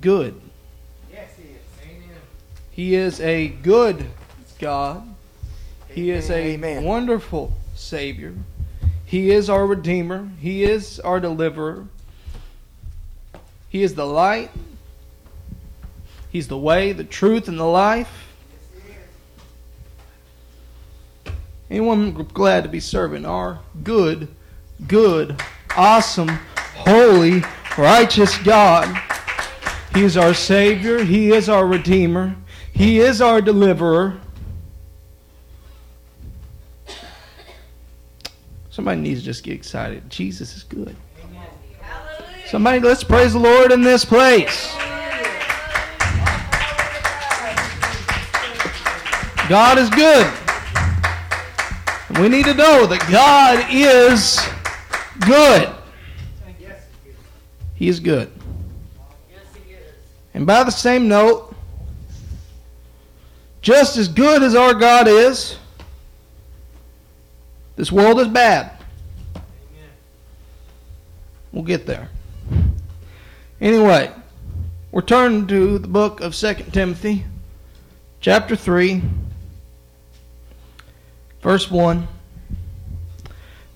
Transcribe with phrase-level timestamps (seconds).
[0.00, 0.40] good.
[1.12, 1.60] Yes, he is.
[1.82, 2.18] Amen.
[2.70, 4.06] He is a good
[4.58, 5.02] God.
[5.88, 6.84] He is a Amen.
[6.84, 8.34] wonderful Savior.
[9.04, 10.28] He is our Redeemer.
[10.38, 11.86] He is our Deliverer.
[13.68, 14.50] He is the light.
[16.30, 18.28] He's the way, the truth, and the life.
[21.70, 24.28] Anyone glad to be serving our good,
[24.86, 25.42] good,
[25.76, 26.28] awesome,
[26.76, 27.42] holy,
[27.76, 29.07] righteous God?
[29.98, 31.02] He is our Savior.
[31.02, 32.36] He is our Redeemer.
[32.72, 34.20] He is our Deliverer.
[38.70, 40.08] Somebody needs to just get excited.
[40.08, 40.94] Jesus is good.
[42.46, 44.72] Somebody, let's praise the Lord in this place.
[49.48, 50.32] God is good.
[52.20, 54.38] We need to know that God is
[55.26, 55.74] good.
[57.74, 58.37] He is good.
[60.38, 61.52] And by the same note,
[63.60, 65.58] just as good as our God is,
[67.74, 68.70] this world is bad.
[71.50, 72.08] We'll get there.
[73.60, 74.12] Anyway,
[74.92, 77.24] we're turning to the book of 2 Timothy,
[78.20, 79.02] chapter 3,
[81.42, 82.06] verse 1.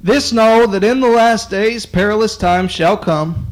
[0.01, 3.52] This know that in the last days perilous times shall come.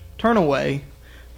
[0.21, 0.83] turn away.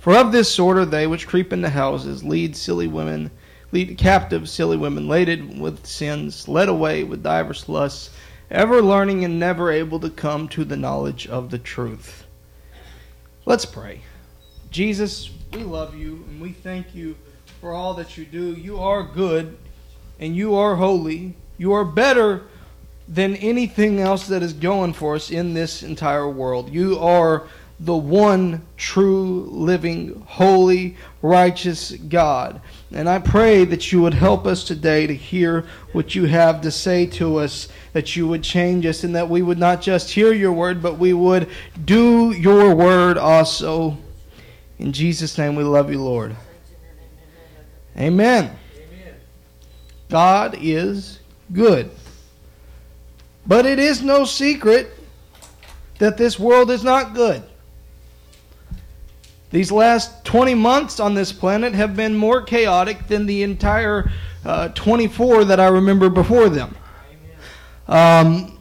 [0.01, 3.31] For of this sort are they which creep into houses, lead silly women,
[3.71, 8.09] lead captive silly women, laden with sins, led away with divers lusts,
[8.51, 12.25] ever learning and never able to come to the knowledge of the truth.
[13.45, 14.01] Let's pray.
[14.69, 17.15] Jesus, we love you and we thank you
[17.61, 18.51] for all that you do.
[18.51, 19.57] You are good
[20.19, 21.35] and you are holy.
[21.57, 22.43] You are better
[23.07, 26.69] than anything else that is going for us in this entire world.
[26.69, 27.47] You are
[27.83, 32.61] the one true, living, holy, righteous God.
[32.93, 36.71] And I pray that you would help us today to hear what you have to
[36.71, 40.31] say to us, that you would change us, and that we would not just hear
[40.31, 41.49] your word, but we would
[41.83, 43.97] do your word also.
[44.79, 46.37] In Jesus' name, we love you, Lord.
[47.97, 48.55] Amen.
[50.09, 51.19] God is
[51.51, 51.91] good.
[53.45, 54.89] But it is no secret
[55.99, 57.43] that this world is not good.
[59.53, 64.11] These last 20 months on this planet have been more chaotic than the entire
[64.43, 66.75] uh, 24 that I remember before them.
[67.87, 68.57] Um,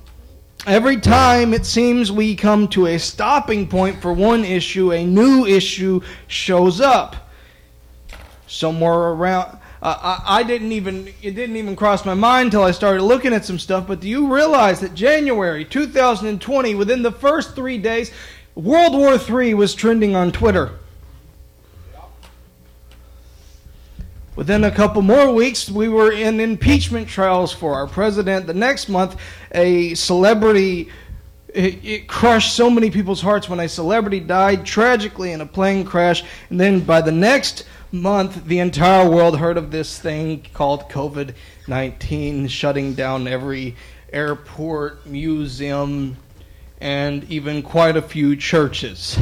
[0.66, 5.46] every time it seems we come to a stopping point for one issue, a new
[5.46, 7.30] issue shows up.
[8.46, 9.56] Somewhere around.
[9.80, 13.32] Uh, I, I didn't even it didn't even cross my mind until I started looking
[13.32, 13.86] at some stuff.
[13.86, 18.12] But do you realize that January 2020, within the first three days,
[18.54, 20.72] World War III was trending on Twitter.
[24.34, 28.46] Within a couple more weeks, we were in impeachment trials for our president.
[28.46, 29.20] The next month,
[29.52, 30.88] a celebrity.
[31.48, 35.84] It, it crushed so many people's hearts when a celebrity died tragically in a plane
[35.84, 36.24] crash.
[36.48, 41.34] And then by the next month, the entire world heard of this thing called COVID
[41.68, 43.76] 19, shutting down every
[44.14, 46.16] airport, museum,
[46.80, 49.18] and even quite a few churches.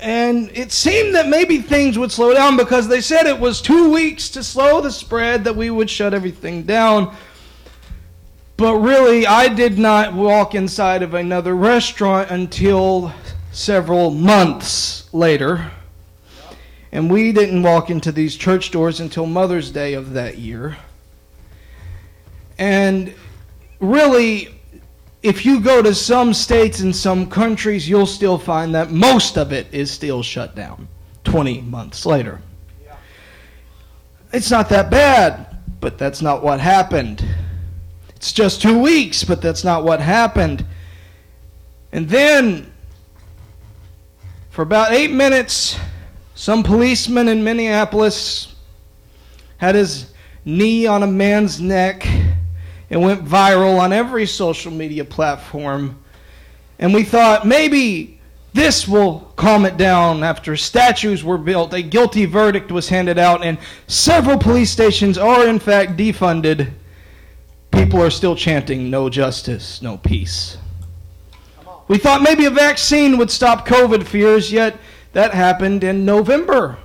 [0.00, 3.92] And it seemed that maybe things would slow down because they said it was two
[3.92, 7.14] weeks to slow the spread, that we would shut everything down.
[8.56, 13.12] But really, I did not walk inside of another restaurant until
[13.52, 15.70] several months later.
[16.92, 20.76] And we didn't walk into these church doors until Mother's Day of that year.
[22.58, 23.14] And
[23.80, 24.59] really,
[25.22, 29.52] if you go to some states and some countries, you'll still find that most of
[29.52, 30.88] it is still shut down
[31.24, 32.40] 20 months later.
[34.32, 37.24] It's not that bad, but that's not what happened.
[38.16, 40.64] It's just two weeks, but that's not what happened.
[41.92, 42.72] And then,
[44.50, 45.78] for about eight minutes,
[46.34, 48.54] some policeman in Minneapolis
[49.58, 50.12] had his
[50.44, 52.06] knee on a man's neck
[52.90, 55.96] it went viral on every social media platform.
[56.78, 58.20] And we thought maybe
[58.52, 63.44] This will calm it down after statues were built, a guilty verdict was handed out,
[63.44, 66.72] and several police stations are in fact defunded.
[67.70, 70.58] People are still chanting, no justice, no peace.
[71.86, 74.76] We thought maybe a vaccine would stop COVID fears, yet
[75.12, 76.78] that happened in November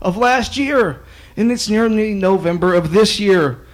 [0.00, 1.02] of last year.
[1.36, 3.66] And it's nearly November of this year,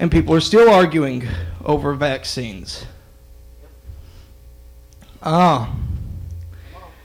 [0.00, 1.28] and people are still arguing
[1.62, 2.86] over vaccines.
[5.22, 5.76] Ah.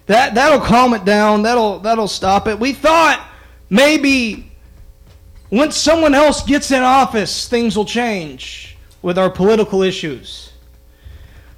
[0.06, 1.42] That that'll calm it down.
[1.42, 2.58] That'll that'll stop it.
[2.58, 3.28] We thought
[3.70, 4.50] maybe
[5.52, 10.54] once someone else gets in office, things will change with our political issues.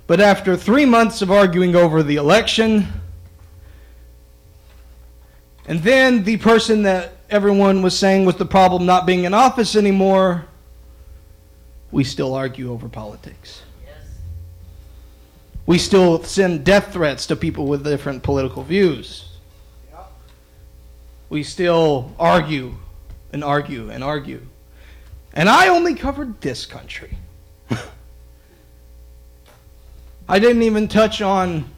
[0.08, 2.88] But after three months of arguing over the election,
[5.68, 9.76] and then the person that everyone was saying was the problem not being in office
[9.76, 10.48] anymore,
[11.92, 13.62] we still argue over politics.
[15.66, 19.38] We still send death threats to people with different political views.
[21.30, 22.76] We still argue
[23.34, 24.42] and argue and argue.
[25.34, 27.18] And I only covered this country.
[30.30, 31.70] I didn't even touch on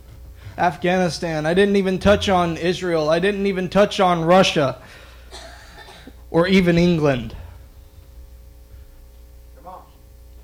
[0.58, 1.48] Afghanistan.
[1.48, 3.10] I didn't even touch on Israel.
[3.10, 4.80] I didn't even touch on Russia
[6.30, 7.36] or even England.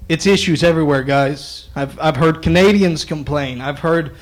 [0.07, 1.69] It's issues everywhere, guys.
[1.75, 3.59] I've, I've heard Canadians complain.
[3.59, 4.15] I've heard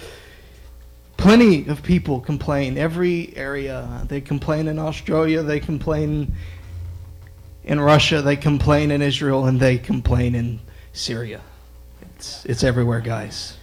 [1.18, 2.78] plenty of people complain.
[2.78, 4.06] Every area.
[4.08, 6.36] They complain in Australia, they complain
[7.66, 10.62] in Russia, they complain in Israel, and they complain in
[10.94, 11.42] Syria.
[12.16, 13.58] It's, it's everywhere, guys.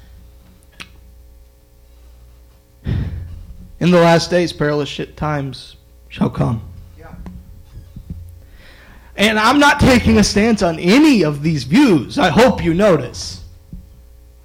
[2.84, 5.76] In the last days, perilous shit times
[6.10, 6.69] shall come.
[9.20, 12.18] And I'm not taking a stance on any of these views.
[12.18, 13.44] I hope you notice.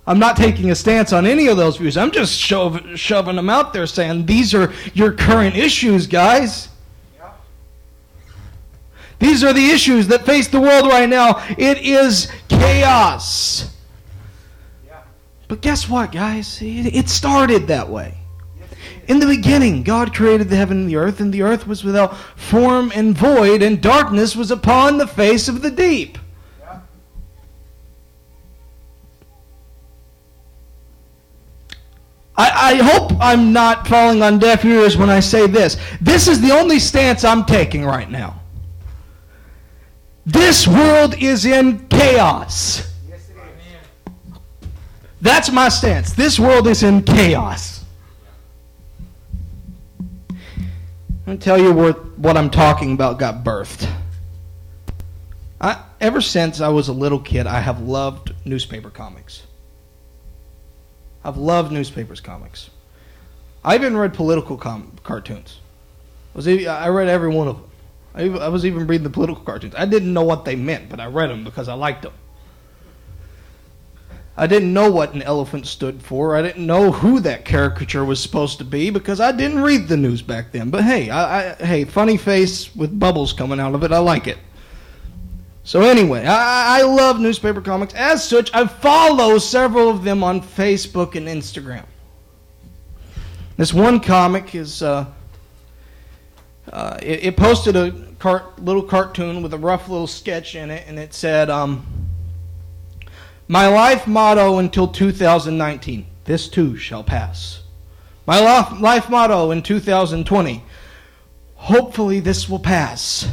[0.06, 1.96] I'm not taking a stance on any of those views.
[1.96, 6.68] I'm just shove, shoving them out there saying these are your current issues, guys.
[7.16, 7.32] Yeah.
[9.18, 11.42] These are the issues that face the world right now.
[11.58, 13.74] It is chaos.
[14.86, 15.04] Yeah.
[15.48, 16.60] But guess what, guys?
[16.62, 18.18] It started that way.
[19.08, 22.18] In the beginning, God created the heaven and the earth, and the earth was without
[22.36, 26.18] form and void, and darkness was upon the face of the deep.
[32.38, 35.78] I, I, hope I'm not falling on deaf ears when I say this.
[36.02, 38.42] This is the only stance I'm taking right now.
[40.26, 42.92] This world is in chaos.
[43.08, 43.30] Yes,
[45.22, 46.12] That's my stance.
[46.12, 47.85] This world is in chaos.
[51.26, 53.92] Let me tell you what, what I'm talking about got birthed.
[55.60, 59.44] I, ever since I was a little kid, I have loved newspaper comics.
[61.24, 62.70] I've loved newspapers comics.
[63.64, 65.60] I even read political com- cartoons.
[66.36, 67.66] I, was, I read every one of them.
[68.14, 69.74] I, I was even reading the political cartoons.
[69.76, 72.14] I didn't know what they meant, but I read them because I liked them.
[74.38, 76.36] I didn't know what an elephant stood for.
[76.36, 79.96] I didn't know who that caricature was supposed to be because I didn't read the
[79.96, 80.70] news back then.
[80.70, 83.94] But hey, I, I, hey, funny face with bubbles coming out of it.
[83.94, 84.38] I like it.
[85.64, 87.94] So anyway, I, I love newspaper comics.
[87.94, 91.86] As such, I follow several of them on Facebook and Instagram.
[93.56, 95.06] This one comic is uh,
[96.74, 100.84] uh, it, it, posted a cart, little cartoon with a rough little sketch in it,
[100.88, 101.50] and it said.
[101.50, 101.95] Um,
[103.48, 107.62] my life motto until 2019 this too shall pass.
[108.26, 110.64] My life, life motto in 2020
[111.56, 113.28] hopefully this will pass.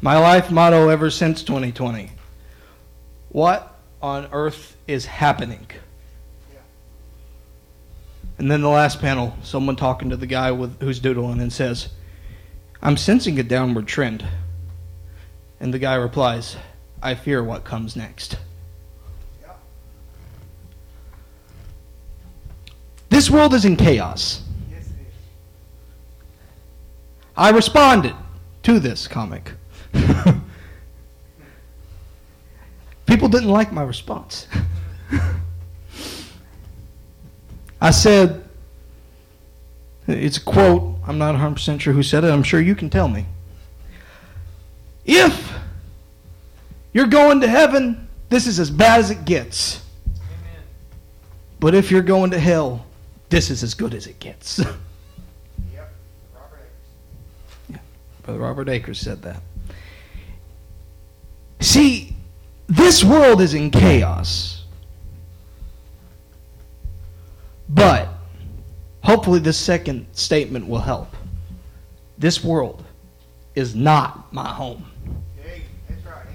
[0.00, 2.10] My life motto ever since 2020
[3.28, 5.66] what on earth is happening?
[8.38, 11.88] And then the last panel, someone talking to the guy with, who's doodling and says,
[12.82, 14.24] I'm sensing a downward trend.
[15.58, 16.56] And the guy replies,
[17.02, 18.36] I fear what comes next.
[23.16, 24.42] This world is in chaos.
[27.34, 28.14] I responded
[28.64, 29.52] to this comic.
[33.06, 34.46] People didn't like my response.
[37.80, 38.46] I said,
[40.06, 40.96] it's a quote.
[41.06, 42.30] I'm not 100% sure who said it.
[42.30, 43.24] I'm sure you can tell me.
[45.06, 45.54] If
[46.92, 49.80] you're going to heaven, this is as bad as it gets.
[50.18, 50.64] Amen.
[51.60, 52.85] But if you're going to hell,
[53.28, 54.58] this is as good as it gets.
[54.58, 54.68] yep,
[56.34, 57.68] Robert Akers.
[57.68, 57.76] Yeah,
[58.22, 59.40] Brother Robert Akers said that.
[61.60, 62.14] See,
[62.66, 64.64] this world is in chaos.
[67.68, 68.08] But
[69.06, 71.14] Hopefully, this second statement will help.
[72.18, 72.82] This world
[73.54, 74.84] is not my home.
[75.40, 76.26] Hey, that's right.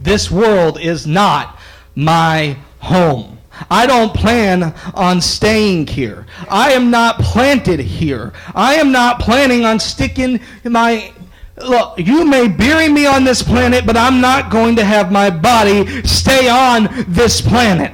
[0.00, 1.58] This world is not
[1.96, 3.39] my home.
[3.70, 6.26] I don't plan on staying here.
[6.48, 8.32] I am not planted here.
[8.54, 11.12] I am not planning on sticking my.
[11.56, 15.28] Look, you may bury me on this planet, but I'm not going to have my
[15.28, 17.92] body stay on this planet.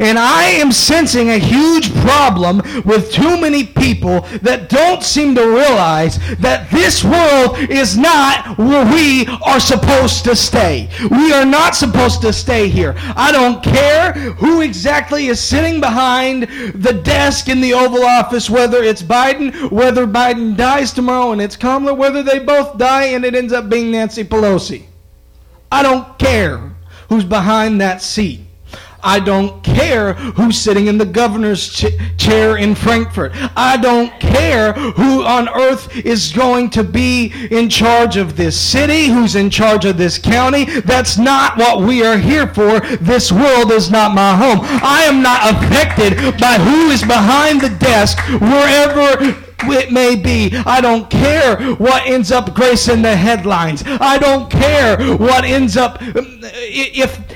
[0.00, 5.46] And I am sensing a huge problem with too many people that don't seem to
[5.46, 10.88] realize that this world is not where we are supposed to stay.
[11.10, 12.94] We are not supposed to stay here.
[13.16, 18.82] I don't care who exactly is sitting behind the desk in the Oval Office, whether
[18.82, 23.34] it's Biden, whether Biden dies tomorrow and it's Kamala, whether they both die and it
[23.34, 24.84] ends up being Nancy Pelosi.
[25.70, 26.74] I don't care
[27.08, 28.40] who's behind that seat.
[29.02, 31.86] I don't care who's sitting in the governor's ch-
[32.16, 33.32] chair in Frankfort.
[33.56, 39.06] I don't care who on earth is going to be in charge of this city,
[39.06, 40.64] who's in charge of this county.
[40.80, 42.80] That's not what we are here for.
[42.80, 44.60] This world is not my home.
[44.62, 50.50] I am not affected by who is behind the desk wherever it may be.
[50.66, 53.82] I don't care what ends up gracing the headlines.
[53.86, 57.27] I don't care what ends up um, if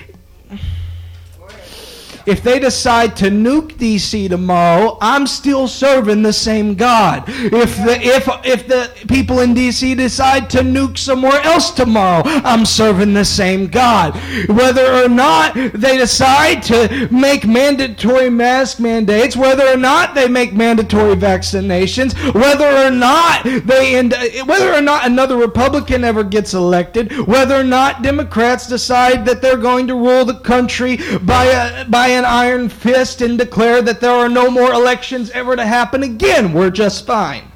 [2.26, 7.24] if they decide to nuke DC tomorrow, I'm still serving the same God.
[7.28, 12.64] If the if if the people in DC decide to nuke somewhere else tomorrow, I'm
[12.64, 14.14] serving the same God.
[14.48, 20.52] Whether or not they decide to make mandatory mask mandates, whether or not they make
[20.52, 24.14] mandatory vaccinations, whether or not they end,
[24.46, 29.56] whether or not another Republican ever gets elected, whether or not Democrats decide that they're
[29.56, 34.10] going to rule the country by a, by an iron fist and declare that there
[34.10, 36.52] are no more elections ever to happen again.
[36.52, 37.52] We're just fine.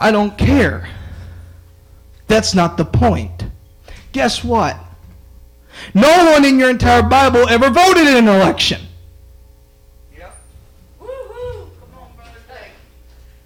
[0.00, 0.88] I don't care.
[2.28, 3.44] That's not the point.
[4.12, 4.78] Guess what?
[5.94, 8.82] No one in your entire Bible ever voted in an election.
[10.16, 10.36] Yep.
[11.00, 11.70] Woo-hoo.
[11.80, 12.10] Come on,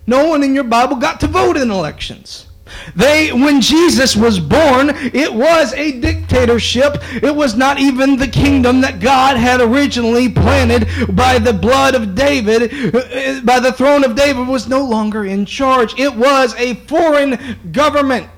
[0.06, 2.48] No one in your Bible got to vote in elections.
[2.94, 6.98] They, when Jesus was born, it was a dictatorship.
[7.22, 12.14] It was not even the kingdom that God had originally planted by the blood of
[12.14, 15.98] David, uh, by the throne of David, was no longer in charge.
[15.98, 18.28] It was a foreign government.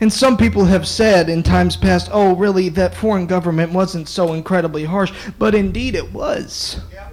[0.00, 4.32] And some people have said in times past, oh, really, that foreign government wasn't so
[4.32, 5.12] incredibly harsh.
[5.38, 6.80] But indeed it was.
[6.92, 7.11] Yep.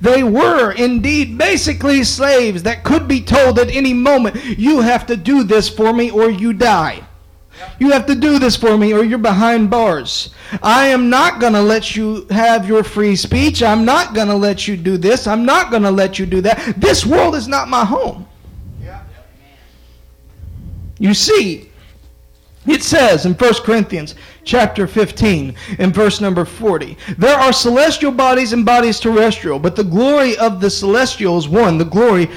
[0.00, 5.16] They were indeed basically slaves that could be told at any moment, you have to
[5.16, 7.04] do this for me or you die.
[7.80, 10.30] You have to do this for me or you're behind bars.
[10.62, 13.62] I am not going to let you have your free speech.
[13.62, 15.26] I'm not going to let you do this.
[15.26, 16.74] I'm not going to let you do that.
[16.76, 18.26] This world is not my home.
[21.00, 21.70] You see,
[22.70, 28.52] it says in 1 Corinthians chapter 15 in verse number 40, there are celestial bodies
[28.52, 32.28] and bodies terrestrial, but the glory of the celestial is one, the glory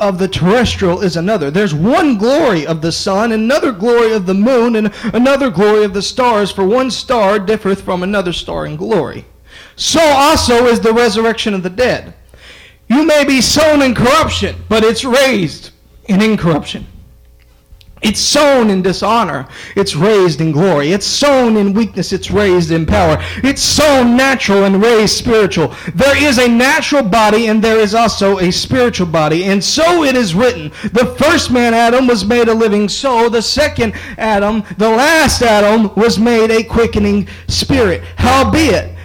[0.00, 1.50] of the terrestrial is another.
[1.50, 5.92] There's one glory of the sun, another glory of the moon, and another glory of
[5.92, 9.26] the stars, for one star differeth from another star in glory.
[9.76, 12.14] So also is the resurrection of the dead.
[12.88, 15.70] You may be sown in corruption, but it's raised
[16.06, 16.86] in incorruption.
[18.02, 19.46] It's sown in dishonor.
[19.76, 20.92] It's raised in glory.
[20.92, 22.12] It's sown in weakness.
[22.12, 23.18] It's raised in power.
[23.44, 25.74] It's sown natural and raised spiritual.
[25.94, 29.44] There is a natural body and there is also a spiritual body.
[29.44, 30.70] And so it is written.
[30.92, 33.28] The first man, Adam, was made a living soul.
[33.28, 38.02] The second Adam, the last Adam, was made a quickening spirit.
[38.16, 38.96] Howbeit,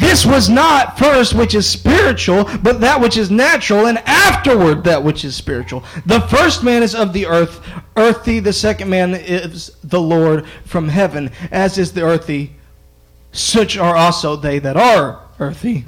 [0.00, 5.04] this was not first which is spiritual, but that which is natural, and afterward that
[5.04, 5.84] which is spiritual.
[6.06, 7.60] The first man is of the earth,
[7.96, 8.40] earthy.
[8.40, 12.54] The second man is the Lord from heaven, as is the earthy.
[13.32, 15.84] Such are also they that are earthy.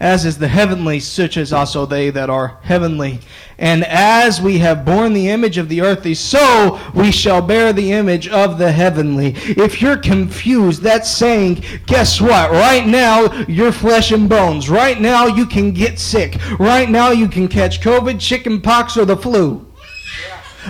[0.00, 3.20] As is the heavenly, such as also they that are heavenly.
[3.58, 7.92] And as we have borne the image of the earthly, so we shall bear the
[7.92, 9.34] image of the heavenly.
[9.36, 12.50] If you're confused, that's saying, guess what?
[12.50, 14.68] Right now, you're flesh and bones.
[14.68, 16.38] Right now, you can get sick.
[16.58, 19.63] Right now, you can catch COVID, chicken pox, or the flu.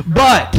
[0.06, 0.52] But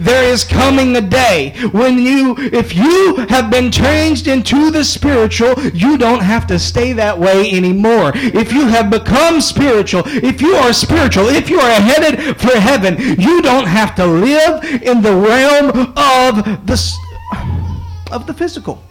[0.00, 5.54] there is coming a day when you, if you have been changed into the spiritual,
[5.72, 8.12] you don't have to stay that way anymore.
[8.14, 12.96] If you have become spiritual, if you are spiritual, if you are headed for heaven,
[13.20, 16.94] you don't have to live in the realm of the,
[18.10, 18.82] of the physical.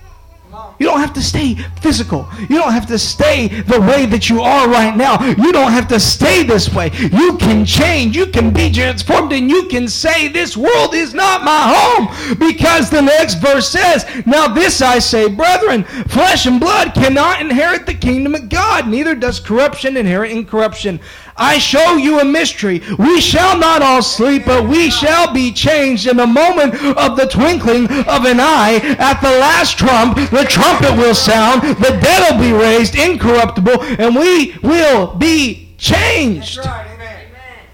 [0.80, 2.28] You don't have to stay physical.
[2.42, 5.24] You don't have to stay the way that you are right now.
[5.24, 6.92] You don't have to stay this way.
[6.94, 8.16] You can change.
[8.16, 12.38] You can be transformed and you can say, This world is not my home.
[12.38, 17.86] Because the next verse says, Now this I say, brethren, flesh and blood cannot inherit
[17.86, 21.00] the kingdom of God, neither does corruption inherit incorruption.
[21.38, 22.82] I show you a mystery.
[22.98, 27.28] We shall not all sleep, but we shall be changed in the moment of the
[27.28, 28.96] twinkling of an eye.
[28.98, 34.16] At the last trump, the trumpet will sound, the dead will be raised incorruptible, and
[34.16, 36.58] we will be changed.
[36.58, 36.88] Right.
[36.94, 37.26] Amen.
[37.30, 37.66] Amen.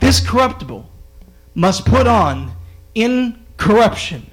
[0.00, 0.90] This corruptible
[1.54, 2.52] must put on
[2.94, 4.30] incorruption.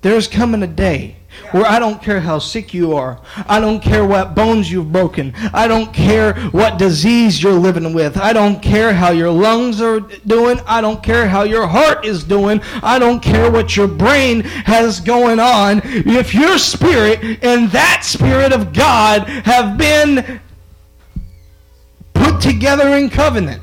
[0.00, 1.16] There's coming a day
[1.52, 3.20] where I don't care how sick you are.
[3.46, 5.34] I don't care what bones you've broken.
[5.52, 8.16] I don't care what disease you're living with.
[8.16, 10.60] I don't care how your lungs are doing.
[10.66, 12.60] I don't care how your heart is doing.
[12.82, 15.80] I don't care what your brain has going on.
[15.84, 20.40] If your spirit and that spirit of God have been
[22.14, 23.62] put together in covenant.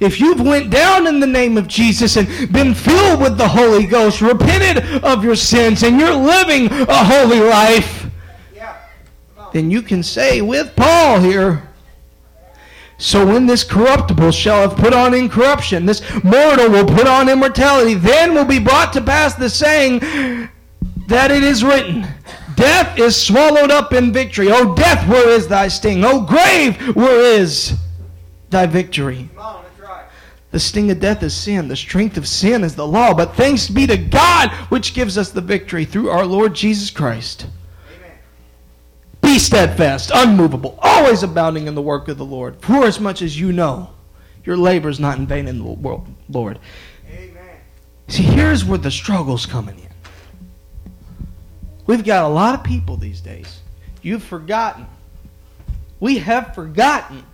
[0.00, 3.86] If you've went down in the name of Jesus and been filled with the Holy
[3.86, 8.08] Ghost, repented of your sins, and you're living a holy life.
[9.52, 11.66] Then you can say with Paul here,
[12.98, 17.94] so when this corruptible shall have put on incorruption, this mortal will put on immortality,
[17.94, 19.98] then will be brought to pass the saying
[21.06, 22.06] that it is written,
[22.56, 24.50] Death is swallowed up in victory.
[24.50, 26.04] O death, where is thy sting?
[26.04, 27.76] O grave, where is
[28.48, 29.28] thy victory?
[29.34, 29.62] Come on.
[29.62, 30.04] That's right.
[30.56, 31.68] The sting of death is sin.
[31.68, 33.12] The strength of sin is the law.
[33.12, 37.46] But thanks be to God, which gives us the victory through our Lord Jesus Christ.
[37.94, 38.12] Amen.
[39.20, 42.56] Be steadfast, unmovable, always abounding in the work of the Lord.
[42.62, 43.90] For as much as you know,
[44.46, 46.58] your labor is not in vain in the world, Lord.
[47.12, 47.58] Amen.
[48.08, 50.92] See, here's where the struggle's coming in.
[51.86, 53.60] We've got a lot of people these days.
[54.00, 54.86] You've forgotten.
[56.00, 57.24] We have forgotten.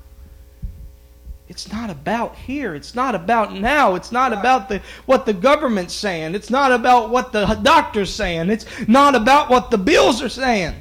[1.52, 2.74] It's not about here.
[2.74, 3.94] It's not about now.
[3.94, 6.34] It's not about the what the government's saying.
[6.34, 8.48] It's not about what the doctor's saying.
[8.48, 10.74] It's not about what the bills are saying.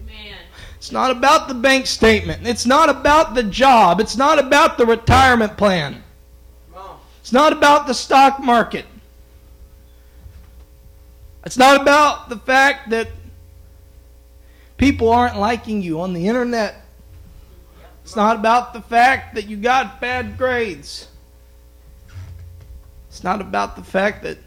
[0.00, 0.34] Amen.
[0.78, 2.44] It's not about the bank statement.
[2.44, 4.00] It's not about the job.
[4.00, 6.02] It's not about the retirement plan.
[7.20, 8.84] It's not about the stock market.
[11.44, 13.10] It's not about the fact that
[14.76, 16.82] people aren't liking you on the internet.
[18.06, 21.08] It's not about the fact that you got bad grades.
[23.08, 24.38] It's not about the fact that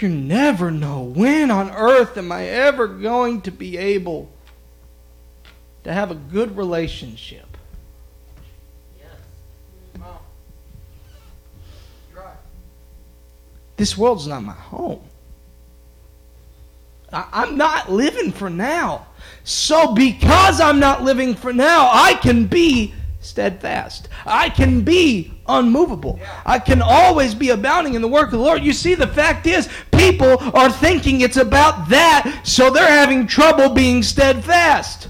[0.00, 4.32] you never know when on earth am I ever going to be able
[5.84, 7.56] to have a good relationship.
[13.76, 15.04] This world's not my home.
[17.12, 19.06] I, I'm not living for now.
[19.44, 24.08] So, because I'm not living for now, I can be steadfast.
[24.26, 26.20] I can be unmovable.
[26.44, 28.62] I can always be abounding in the work of the Lord.
[28.62, 33.70] You see, the fact is, people are thinking it's about that, so they're having trouble
[33.70, 35.08] being steadfast.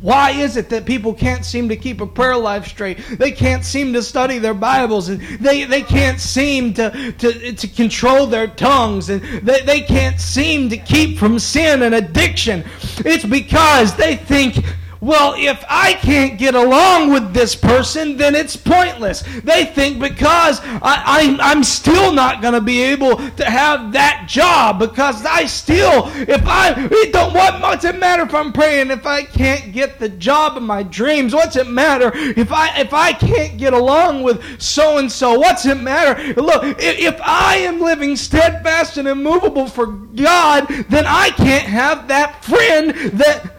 [0.00, 2.98] Why is it that people can't seem to keep a prayer life straight?
[3.18, 7.68] They can't seem to study their Bibles and they, they can't seem to, to, to
[7.68, 12.64] control their tongues and they, they can't seem to keep from sin and addiction.
[12.98, 14.64] It's because they think,
[15.00, 19.22] well, if I can't get along with this person, then it's pointless.
[19.44, 24.78] They think because I, I'm still not going to be able to have that job
[24.78, 29.06] because I still, if I, it don't, what, what's it matter if I'm praying if
[29.06, 31.34] I can't get the job of my dreams?
[31.34, 35.38] What's it matter if I, if I can't get along with so and so?
[35.38, 36.34] What's it matter?
[36.40, 42.08] Look, i- if I am living steadfast and immovable for God, then I can't have
[42.08, 43.54] that friend that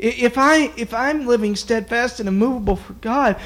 [0.00, 3.36] if I if I'm living steadfast and immovable for God,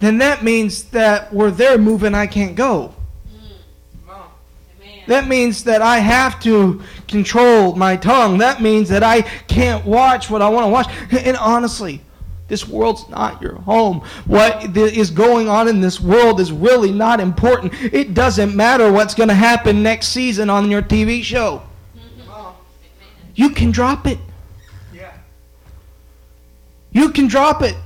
[0.00, 2.94] then that means that where they're moving, I can't go.
[3.32, 4.10] Mm.
[4.10, 5.04] Amen.
[5.06, 8.38] That means that I have to control my tongue.
[8.38, 11.24] That means that I can't watch what I want to watch.
[11.24, 12.00] And honestly,
[12.48, 14.00] this world's not your home.
[14.26, 17.72] What is going on in this world is really not important.
[17.92, 21.62] It doesn't matter what's going to happen next season on your TV show.
[21.94, 22.54] Amen.
[23.34, 24.18] You can drop it.
[26.92, 27.02] Yeah.
[27.02, 27.76] You can drop it.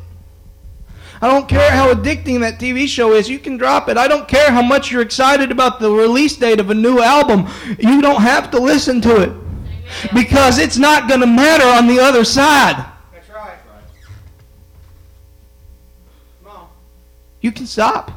[1.23, 3.31] I don't care how addicting that TV show is.
[3.31, 3.97] You can drop it.
[3.97, 7.49] I don't care how much you're excited about the release date of a new album.
[7.79, 9.33] You don't have to listen to it
[10.13, 12.85] because it's not going to matter on the other side.
[13.13, 13.57] That's right.
[16.43, 16.67] Come on.
[17.41, 18.11] You can stop.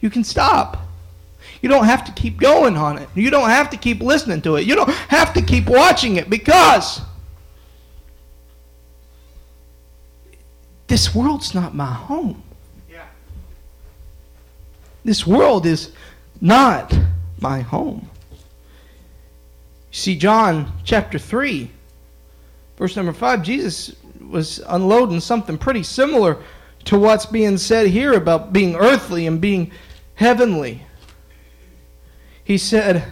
[0.00, 0.78] You can stop.
[1.60, 3.10] You don't have to keep going on it.
[3.14, 4.66] You don't have to keep listening to it.
[4.66, 7.02] You don't have to keep watching it because
[10.92, 12.42] this world's not my home.
[12.90, 13.06] Yeah.
[15.06, 15.90] This world is
[16.38, 16.94] not
[17.40, 18.10] my home.
[19.90, 21.70] See, John chapter 3,
[22.76, 23.96] verse number 5, Jesus
[24.28, 26.36] was unloading something pretty similar
[26.84, 29.72] to what's being said here about being earthly and being
[30.16, 30.82] heavenly.
[32.44, 33.02] He said,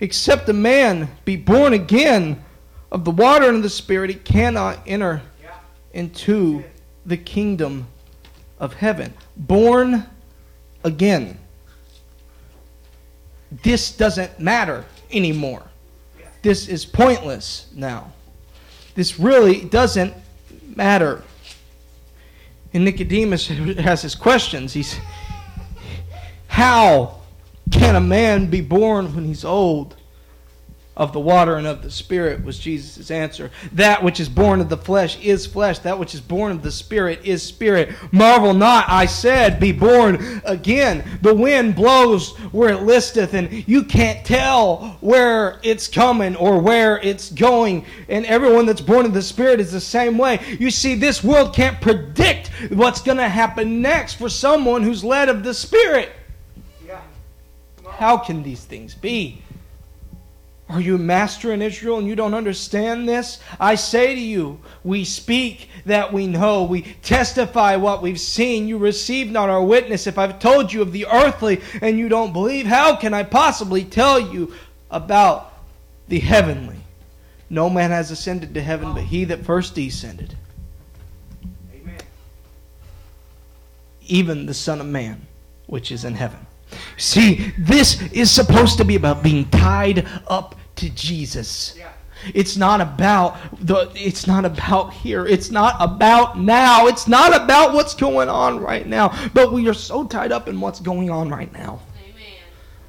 [0.00, 2.44] Except a man be born again
[2.92, 5.22] of the water and of the Spirit, he cannot enter
[5.94, 6.64] into
[7.10, 7.88] the kingdom
[8.58, 9.12] of heaven.
[9.36, 10.06] Born
[10.84, 11.38] again.
[13.50, 15.64] This doesn't matter anymore.
[16.42, 18.12] This is pointless now.
[18.94, 20.14] This really doesn't
[20.76, 21.22] matter.
[22.72, 24.72] And Nicodemus has his questions.
[24.72, 24.96] He's
[26.46, 27.20] how
[27.72, 29.96] can a man be born when he's old?
[31.00, 33.50] Of the water and of the Spirit was Jesus' answer.
[33.72, 35.78] That which is born of the flesh is flesh.
[35.78, 37.94] That which is born of the Spirit is spirit.
[38.12, 41.02] Marvel not, I said, be born again.
[41.22, 46.98] The wind blows where it listeth, and you can't tell where it's coming or where
[46.98, 47.86] it's going.
[48.10, 50.38] And everyone that's born of the Spirit is the same way.
[50.58, 55.30] You see, this world can't predict what's going to happen next for someone who's led
[55.30, 56.10] of the Spirit.
[56.86, 57.00] Yeah.
[57.88, 59.40] How can these things be?
[60.70, 63.40] Are you master in Israel and you don't understand this?
[63.58, 66.62] I say to you, we speak that we know.
[66.62, 68.68] We testify what we've seen.
[68.68, 70.06] You receive not our witness.
[70.06, 73.82] If I've told you of the earthly and you don't believe, how can I possibly
[73.82, 74.54] tell you
[74.92, 75.52] about
[76.06, 76.76] the heavenly?
[77.50, 80.36] No man has ascended to heaven but he that first descended,
[81.74, 81.98] Amen.
[84.06, 85.26] even the Son of Man,
[85.66, 86.46] which is in heaven.
[86.96, 91.74] See, this is supposed to be about being tied up to Jesus.
[91.78, 91.92] Yeah.
[92.34, 95.26] It's not about the it's not about here.
[95.26, 96.86] It's not about now.
[96.86, 99.16] It's not about what's going on right now.
[99.32, 101.80] But we are so tied up in what's going on right now.
[102.02, 102.34] Amen.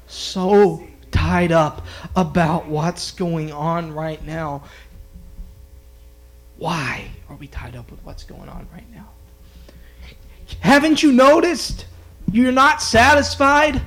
[0.06, 4.64] So tied up about what's going on right now.
[6.58, 9.08] Why are we tied up with what's going on right now?
[10.60, 11.86] Haven't you noticed?
[12.30, 13.80] You're not satisfied?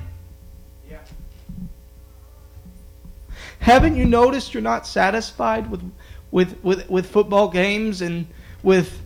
[3.60, 5.82] Haven't you noticed you're not satisfied with
[6.30, 8.26] with with, with football games and
[8.62, 9.00] with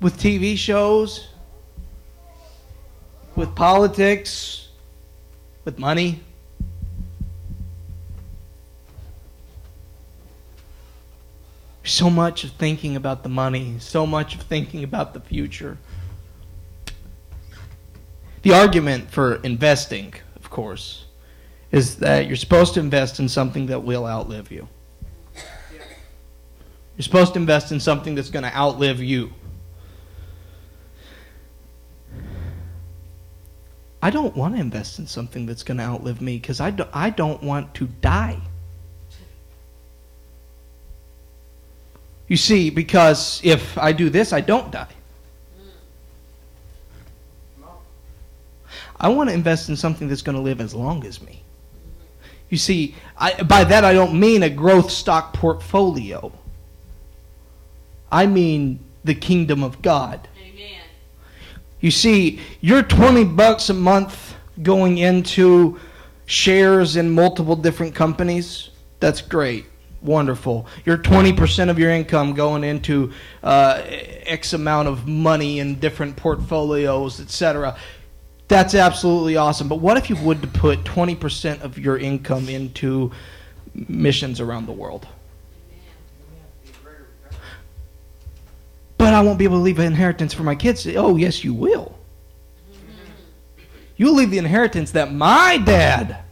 [0.00, 1.28] with TV shows,
[3.36, 4.68] with politics,
[5.64, 6.20] with money?
[11.84, 15.76] So much of thinking about the money, so much of thinking about the future.
[18.42, 21.04] The argument for investing, of course,
[21.72, 24.68] is that you're supposed to invest in something that will outlive you.
[26.96, 29.32] You're supposed to invest in something that's going to outlive you.
[34.02, 36.84] I don't want to invest in something that's going to outlive me because I, do,
[36.92, 38.40] I don't want to die.
[42.26, 44.86] You see, because if I do this, I don't die.
[48.98, 51.42] I want to invest in something that's going to live as long as me.
[52.50, 56.32] You see, I, by that I don't mean a growth stock portfolio.
[58.12, 60.28] I mean the kingdom of God.
[60.36, 60.82] Amen.
[61.80, 65.78] You see, your 20 bucks a month going into
[66.26, 69.66] shares in multiple different companies, that's great.
[70.02, 70.66] Wonderful.
[70.84, 77.20] Your 20% of your income going into uh, X amount of money in different portfolios,
[77.20, 77.76] etc.
[78.50, 79.68] That's absolutely awesome.
[79.68, 83.12] But what if you would to put 20% of your income into
[83.74, 85.06] missions around the world?
[88.98, 90.84] But I won't be able to leave an inheritance for my kids.
[90.96, 91.96] Oh, yes, you will.
[93.96, 96.24] You'll leave the inheritance that my dad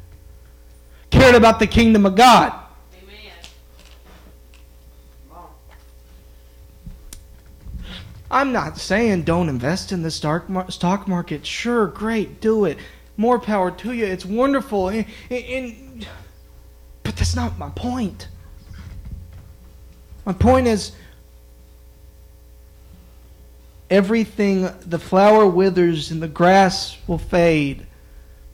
[1.11, 2.53] cared about the kingdom of God.
[3.01, 3.33] Amen.
[5.29, 5.51] Come on.
[8.31, 11.47] I'm not saying don't invest in the stock mar- stock market.
[11.47, 12.79] Sure, great, do it.
[13.17, 14.05] More power to you.
[14.05, 14.89] It's wonderful.
[14.91, 16.07] And, and-
[17.03, 18.29] but that's not my point.
[20.27, 20.93] My point is
[23.89, 27.87] everything, the flower withers and the grass will fade,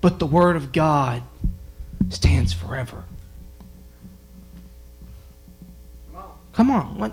[0.00, 1.22] but the word of God
[2.10, 3.02] stands forever.
[6.12, 6.30] Come on.
[6.52, 6.98] Come on.
[6.98, 7.12] What?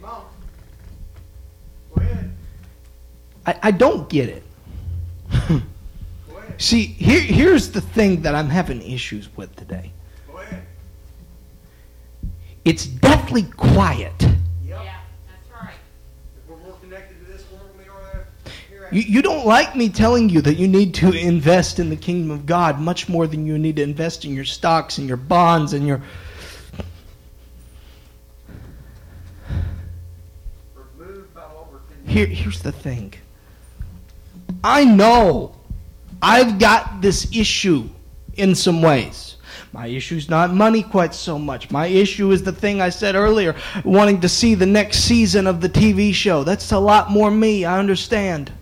[0.00, 0.24] Come on.
[1.90, 1.93] Go ahead.
[3.46, 4.42] I, I don't get it.
[6.58, 9.92] See, here, here's the thing that I'm having issues with today.
[12.64, 14.14] It's deathly quiet.
[14.22, 14.32] Yep.
[14.66, 14.94] Yeah,
[15.26, 15.74] that's right.
[16.38, 18.26] If we're more connected to this world than we are
[18.90, 22.30] You, you don't like me telling you that you need to invest in the kingdom
[22.30, 25.74] of God much more than you need to invest in your stocks and your bonds
[25.74, 26.00] and your.
[30.74, 32.03] we're moved by what we're connected.
[32.14, 33.12] Here, here's the thing.
[34.62, 35.56] I know
[36.22, 37.88] I've got this issue
[38.34, 39.34] in some ways.
[39.72, 41.72] My issue's not money quite so much.
[41.72, 45.60] My issue is the thing I said earlier, wanting to see the next season of
[45.60, 46.44] the TV show.
[46.44, 48.52] That's a lot more me, I understand.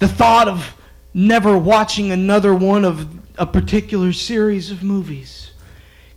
[0.00, 0.74] The thought of
[1.14, 3.06] never watching another one of
[3.38, 5.52] a particular series of movies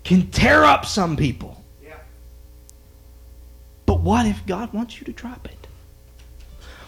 [0.04, 1.64] can tear up some people.
[4.06, 5.66] What if God wants you to drop it?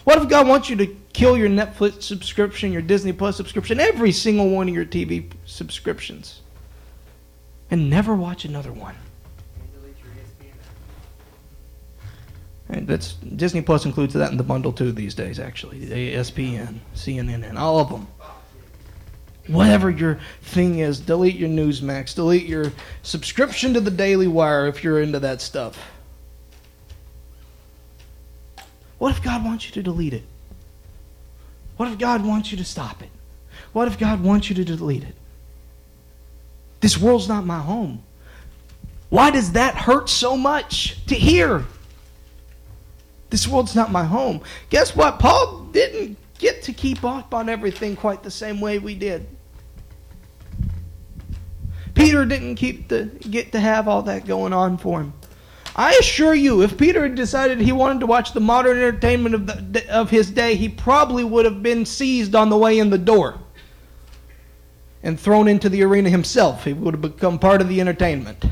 [0.04, 4.12] What if God wants you to kill your Netflix subscription, your Disney Plus subscription, every
[4.12, 6.42] single one of your TV subscriptions,
[7.72, 8.94] and never watch another one?
[12.68, 15.40] And that's Disney Plus includes that in the bundle too these days.
[15.40, 18.06] Actually, ESPN, CNN, and all of them.
[19.48, 22.70] Whatever your thing is, delete your Newsmax, delete your
[23.02, 25.76] subscription to the Daily Wire if you're into that stuff.
[28.98, 30.24] What if God wants you to delete it?
[31.76, 33.10] What if God wants you to stop it?
[33.72, 35.14] What if God wants you to delete it?
[36.80, 38.02] This world's not my home.
[39.10, 41.64] Why does that hurt so much to hear?
[43.30, 44.42] This world's not my home.
[44.70, 45.18] Guess what?
[45.18, 49.26] Paul didn't get to keep up on everything quite the same way we did.
[51.94, 55.12] Peter didn't keep the, get to have all that going on for him.
[55.78, 59.72] I assure you, if Peter had decided he wanted to watch the modern entertainment of,
[59.72, 62.98] the, of his day, he probably would have been seized on the way in the
[62.98, 63.38] door
[65.04, 66.64] and thrown into the arena himself.
[66.64, 68.44] He would have become part of the entertainment.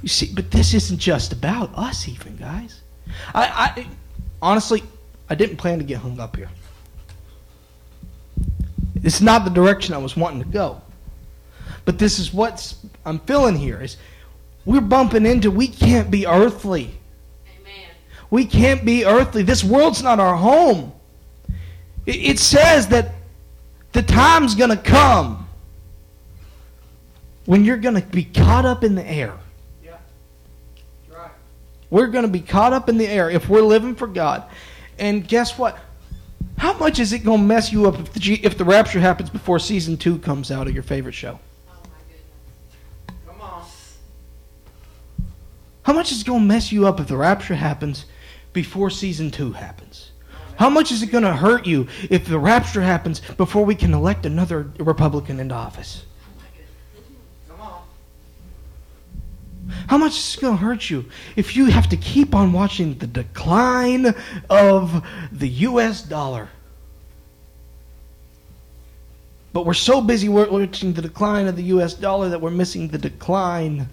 [0.00, 2.80] You see, but this isn't just about us, even guys.
[3.34, 3.86] I, I
[4.40, 4.82] honestly,
[5.28, 6.48] I didn't plan to get hung up here.
[9.04, 10.80] It's not the direction I was wanting to go.
[11.84, 13.96] But this is what I'm feeling here is
[14.64, 16.98] we're bumping into we can't be earthly.
[17.60, 17.90] Amen.
[18.30, 19.42] We can't be earthly.
[19.42, 20.92] This world's not our home.
[22.06, 23.14] It, it says that
[23.92, 25.48] the time's going to come
[27.46, 29.36] when you're going to be caught up in the air.
[29.84, 29.96] Yeah.
[31.10, 31.30] Right.
[31.90, 34.44] We're going to be caught up in the air if we're living for God.
[34.98, 35.78] And guess what?
[36.56, 39.00] How much is it going to mess you up if the, G, if the rapture
[39.00, 41.40] happens before season two comes out of your favorite show?
[45.82, 48.06] How much is it going to mess you up if the rapture happens
[48.52, 50.12] before season two happens?
[50.56, 53.92] How much is it going to hurt you if the rapture happens before we can
[53.92, 56.04] elect another Republican into office?
[59.88, 62.96] How much is it going to hurt you if you have to keep on watching
[62.98, 64.14] the decline
[64.48, 66.02] of the U.S.
[66.02, 66.48] dollar?
[69.52, 71.94] But we're so busy watching the decline of the U.S.
[71.94, 73.88] dollar that we're missing the decline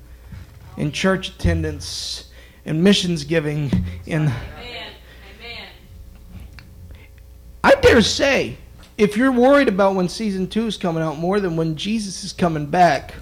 [0.80, 2.30] in church attendance
[2.65, 3.72] and missions giving.
[4.08, 4.94] And Amen.
[5.38, 5.68] Amen.
[7.63, 8.58] I dare say,
[8.98, 12.34] if you're worried about when season two is coming out more than when Jesus is
[12.34, 13.13] coming back,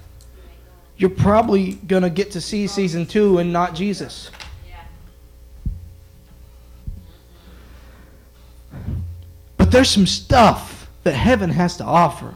[0.96, 4.30] you're probably going to get to see season two and not Jesus.
[9.56, 12.34] But there's some stuff that heaven has to offer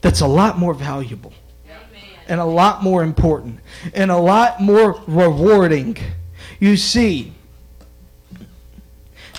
[0.00, 1.32] that's a lot more valuable.
[2.28, 3.58] And a lot more important
[3.94, 5.96] and a lot more rewarding.
[6.60, 7.32] You see,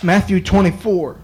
[0.03, 1.17] Matthew 24.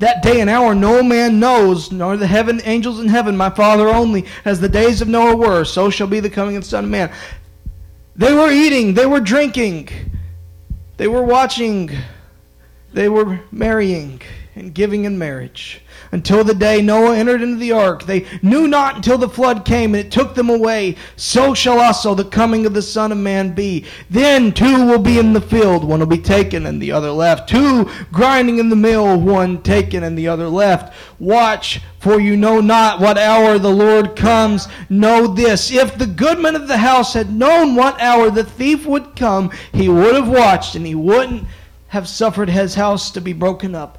[0.00, 3.88] That day and hour no man knows, nor the heaven angels in heaven, my Father
[3.88, 6.84] only, as the days of Noah were, so shall be the coming of the Son
[6.84, 7.12] of Man.
[8.16, 9.90] They were eating, they were drinking,
[10.96, 11.90] they were watching,
[12.94, 14.22] they were marrying
[14.54, 15.82] and giving in marriage
[16.12, 18.04] until the day Noah entered into the ark.
[18.04, 20.96] They knew not until the flood came and it took them away.
[21.16, 23.84] So shall also the coming of the Son of Man be.
[24.08, 27.48] Then two will be in the field, one will be taken and the other left.
[27.48, 30.94] Two grinding in the mill, one taken and the other left.
[31.18, 34.68] Watch, for you know not what hour the Lord comes.
[34.88, 39.16] Know this if the goodman of the house had known what hour the thief would
[39.16, 41.46] come, he would have watched and he wouldn't
[41.88, 43.98] have suffered his house to be broken up.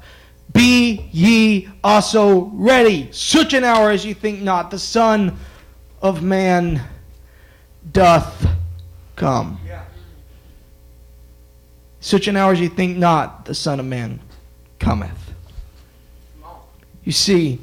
[0.52, 4.70] Be ye also ready, such an hour as ye think not.
[4.70, 5.36] The Son
[6.00, 6.82] of Man
[7.90, 8.46] doth
[9.16, 9.58] come.
[12.00, 14.18] Such an hour as you think not, the Son of Man
[14.80, 15.34] cometh.
[17.04, 17.60] You see,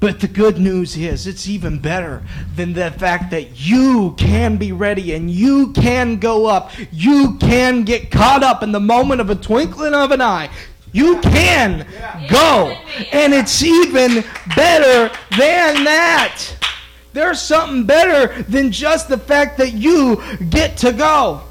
[0.00, 2.22] but the good news is it's even better
[2.56, 6.70] than the fact that you can be ready and you can go up.
[6.90, 10.48] You can get caught up in the moment of a twinkling of an eye.
[10.92, 11.86] You can
[12.30, 12.76] go.
[13.12, 14.24] And it's even
[14.56, 16.42] better than that.
[17.12, 21.42] There's something better than just the fact that you get to go.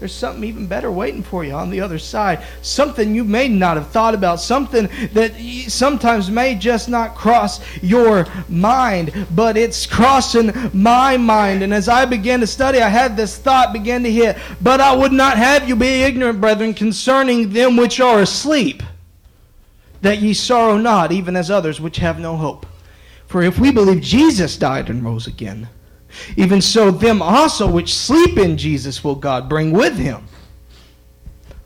[0.00, 2.42] There's something even better waiting for you on the other side.
[2.62, 4.40] Something you may not have thought about.
[4.40, 5.34] Something that
[5.68, 11.62] sometimes may just not cross your mind, but it's crossing my mind.
[11.62, 14.38] And as I began to study, I had this thought begin to hit.
[14.62, 18.82] But I would not have you be ignorant, brethren, concerning them which are asleep,
[20.00, 22.64] that ye sorrow not, even as others which have no hope.
[23.26, 25.68] For if we believe Jesus died and rose again,
[26.36, 30.24] even so, them also which sleep in Jesus will God bring with him.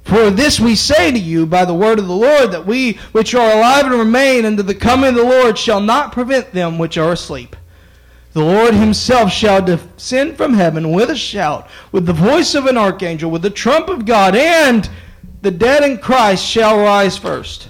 [0.04, 3.34] For this we say to you by the word of the Lord, that we which
[3.34, 6.98] are alive and remain unto the coming of the Lord shall not prevent them which
[6.98, 7.56] are asleep.
[8.34, 12.76] The Lord himself shall descend from heaven with a shout, with the voice of an
[12.76, 14.90] archangel, with the trump of God, and
[15.40, 17.68] the dead in Christ shall rise first.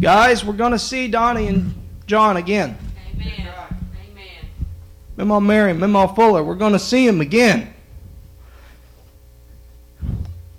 [0.00, 1.74] Guys, we're going to see Donnie and
[2.06, 2.78] John again.
[3.14, 3.57] Amen.
[5.18, 7.74] Memo Mary, Memo Fuller, we're going to see him again.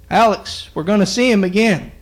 [0.09, 1.93] Alex, we're going to see him again.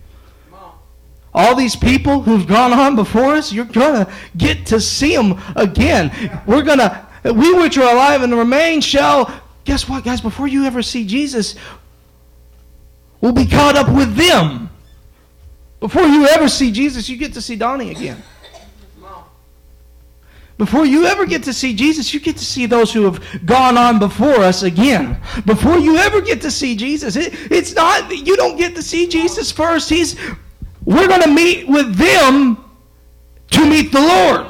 [1.36, 5.40] All these people who've gone on before us, you're going to get to see them
[5.56, 6.12] again.
[6.48, 9.32] We're going to, we which are alive and remain shall,
[9.64, 10.20] guess what, guys?
[10.20, 11.54] Before you ever see Jesus,
[13.22, 14.72] we'll be caught up with them.
[15.80, 18.24] Before you ever see Jesus, you get to see Donnie again.
[20.58, 23.78] Before you ever get to see Jesus, you get to see those who have gone
[23.78, 25.22] on before us again.
[25.46, 29.08] Before you ever get to see Jesus, it, it's not you don't get to see
[29.08, 29.88] Jesus first.
[29.90, 30.16] He's
[30.84, 32.64] we're going to meet with them
[33.52, 34.48] to meet the Lord.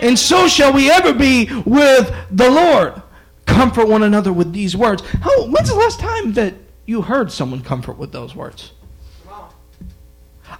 [0.00, 3.00] And so shall we ever be with the Lord.
[3.46, 5.02] Comfort one another with these words.
[5.20, 6.54] How, when's the last time that
[6.86, 8.72] you heard someone comfort with those words?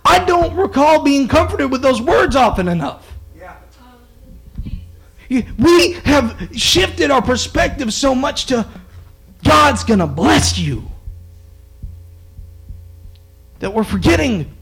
[0.05, 3.12] I don't recall being comforted with those words often enough.
[5.40, 8.68] We have shifted our perspective so much to
[9.45, 10.88] God's going to bless you
[13.61, 14.53] that we're forgetting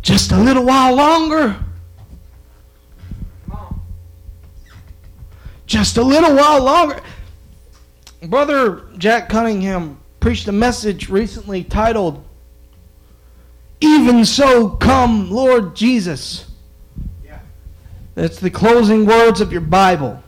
[0.00, 1.56] just a little while longer.
[5.66, 7.00] Just a little while longer.
[8.24, 12.24] Brother Jack Cunningham preached a message recently titled,
[13.80, 16.51] Even So Come, Lord Jesus.
[18.14, 20.22] That's the closing words of your Bible.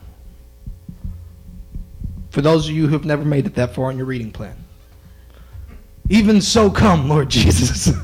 [2.31, 4.57] For those of you who have never made it that far in your reading plan.
[6.09, 7.91] Even so come, Lord Jesus.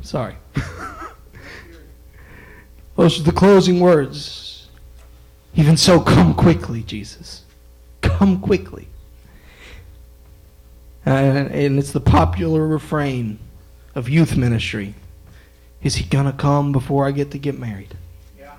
[0.00, 0.36] Sorry.
[2.96, 4.68] Those are the closing words.
[5.54, 7.44] Even so, come quickly, Jesus.
[8.00, 8.88] Come quickly.
[11.04, 13.38] And, and it's the popular refrain
[13.94, 14.94] of youth ministry.
[15.82, 17.96] Is he going to come before I get to get married?
[18.38, 18.56] Yeah.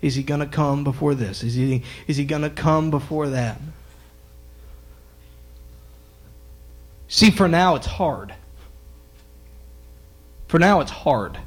[0.00, 1.42] Is he going to come before this?
[1.42, 3.60] Is he, is he going to come before that?
[7.08, 8.34] See, for now, it's hard.
[10.48, 11.38] For now, it's hard.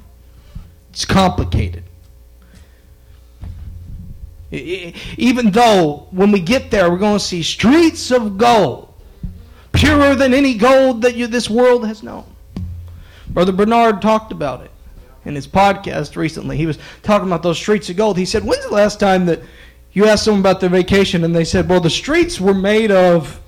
[0.92, 1.84] It's complicated.
[4.52, 8.94] Even though when we get there, we're going to see streets of gold,
[9.74, 12.24] purer than any gold that you, this world has known.
[13.38, 14.72] Brother Bernard talked about it
[15.24, 16.58] in his podcast recently.
[16.58, 18.18] He was talking about those streets of gold.
[18.18, 19.44] He said, When's the last time that
[19.94, 23.40] you asked someone about their vacation and they said, Well, the streets were made of.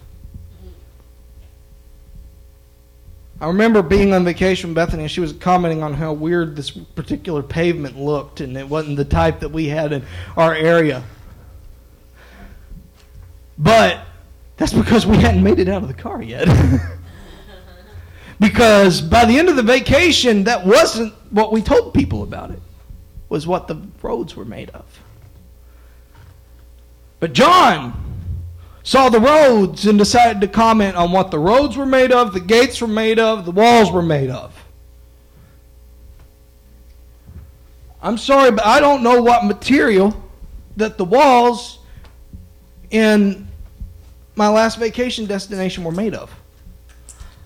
[3.41, 6.69] I remember being on vacation with Bethany and she was commenting on how weird this
[6.69, 10.05] particular pavement looked and it wasn't the type that we had in
[10.37, 11.03] our area.
[13.57, 14.01] But
[14.55, 16.47] that's because we hadn't made it out of the car yet.
[18.39, 22.59] because by the end of the vacation, that wasn't what we told people about it.
[23.27, 24.85] Was what the roads were made of.
[27.19, 27.93] But John
[28.81, 32.39] saw the roads and decided to comment on what the roads were made of, the
[32.39, 34.55] gates were made of, the walls were made of.
[38.01, 40.15] I'm sorry, but I don't know what material
[40.77, 41.79] that the walls
[42.89, 43.47] in
[44.35, 46.33] my last vacation destination were made of.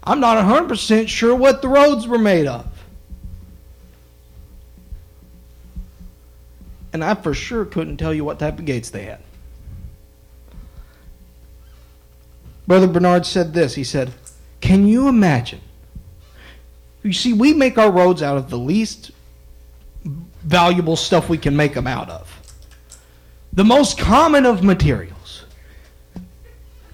[0.04, 2.74] I'm not 100% sure what the roads were made of.
[6.94, 9.20] and I for sure couldn't tell you what type of gates they had.
[12.68, 13.76] Brother Bernard said this.
[13.76, 14.14] He said,
[14.62, 15.60] Can you imagine?
[17.02, 19.12] You see, we make our roads out of the least
[20.06, 22.30] valuable stuff we can make them out of.
[23.52, 25.44] The most common of materials.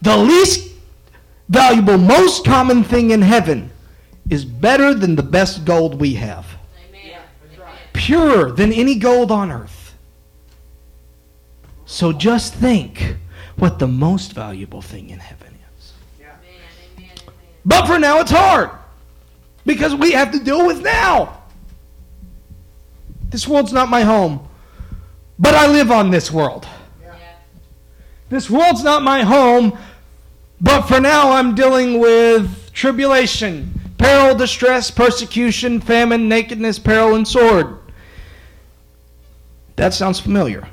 [0.01, 0.68] The least
[1.49, 3.71] valuable, most common thing in heaven
[4.29, 6.45] is better than the best gold we have.
[7.93, 9.95] Purer than any gold on earth.
[11.85, 13.17] So just think
[13.57, 15.93] what the most valuable thing in heaven is.
[17.65, 18.69] But for now, it's hard
[19.65, 21.41] because we have to deal with now.
[23.29, 24.47] This world's not my home,
[25.37, 26.67] but I live on this world.
[28.29, 29.77] This world's not my home,
[30.61, 37.77] but for now I'm dealing with tribulation, peril, distress, persecution, famine, nakedness, peril, and sword.
[39.75, 40.67] That sounds familiar.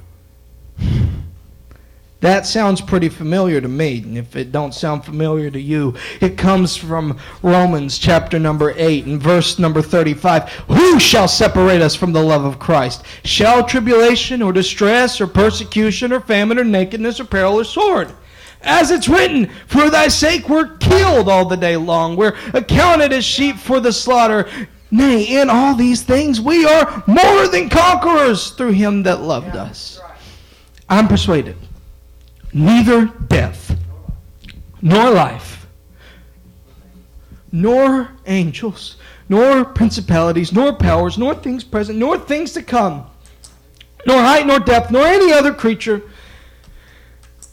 [2.20, 3.98] That sounds pretty familiar to me.
[3.98, 9.04] And if it don't sound familiar to you, it comes from Romans chapter number 8
[9.04, 10.50] and verse number 35.
[10.68, 13.04] Who shall separate us from the love of Christ?
[13.24, 18.12] Shall tribulation or distress or persecution or famine or nakedness or peril or sword?
[18.62, 22.16] As it's written, for thy sake we're killed all the day long.
[22.16, 24.48] We're accounted as sheep for the slaughter.
[24.90, 30.00] Nay, in all these things we are more than conquerors through him that loved us.
[30.88, 31.56] I'm persuaded
[32.52, 33.76] neither death,
[34.80, 35.66] nor life,
[37.52, 38.96] nor angels,
[39.28, 43.06] nor principalities, nor powers, nor things present, nor things to come,
[44.06, 46.02] nor height, nor depth, nor any other creature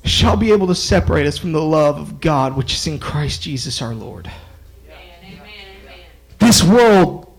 [0.04, 3.42] shall be able to separate us from the love of God which is in Christ
[3.42, 4.30] Jesus our Lord.
[4.88, 5.40] Amen.
[6.40, 7.32] This world,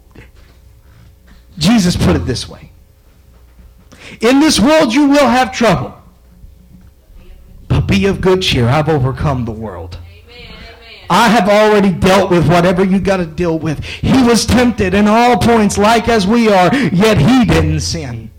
[1.59, 2.71] Jesus put it this way
[4.21, 5.95] In this world you will have trouble,
[7.69, 8.69] but be of good cheer.
[8.69, 9.99] I've overcome the world.
[11.11, 13.85] I have already dealt with whatever you got to deal with.
[13.85, 18.31] He was tempted in all points, like as we are, yet he didn't sin.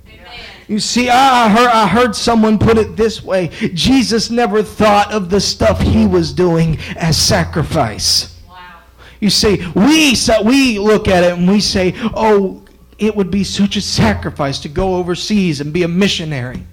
[0.67, 5.29] You see, I heard, I heard someone put it this way Jesus never thought of
[5.29, 8.39] the stuff he was doing as sacrifice.
[8.49, 8.81] Wow.
[9.19, 12.63] You see, we, so we look at it and we say, oh,
[12.97, 16.63] it would be such a sacrifice to go overseas and be a missionary.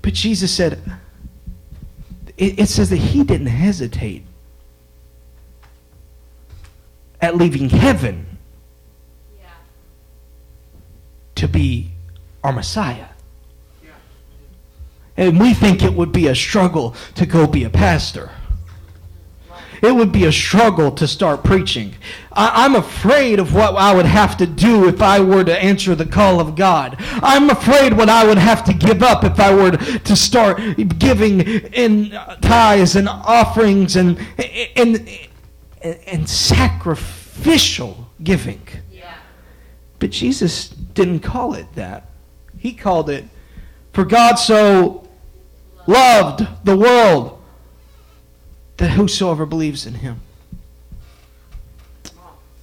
[0.00, 0.80] But Jesus said,
[2.38, 4.24] it, it says that he didn't hesitate
[7.20, 8.38] at leaving heaven
[9.38, 9.48] Yeah.
[11.34, 11.90] to be
[12.42, 13.06] our Messiah.
[15.16, 18.30] And we think it would be a struggle to go be a pastor.
[19.82, 21.94] It would be a struggle to start preaching.
[22.32, 25.94] I, I'm afraid of what I would have to do if I were to answer
[25.94, 26.96] the call of God.
[26.98, 30.60] I'm afraid what I would have to give up if I were to start
[30.98, 32.10] giving in
[32.40, 34.18] tithes and offerings and,
[34.76, 35.08] and,
[35.82, 38.62] and, and sacrificial giving.
[38.90, 39.14] Yeah.
[39.98, 42.08] But Jesus didn't call it that.
[42.58, 43.24] He called it,
[43.92, 45.08] For God so
[45.86, 47.40] loved the world
[48.76, 50.20] that whosoever believes in him.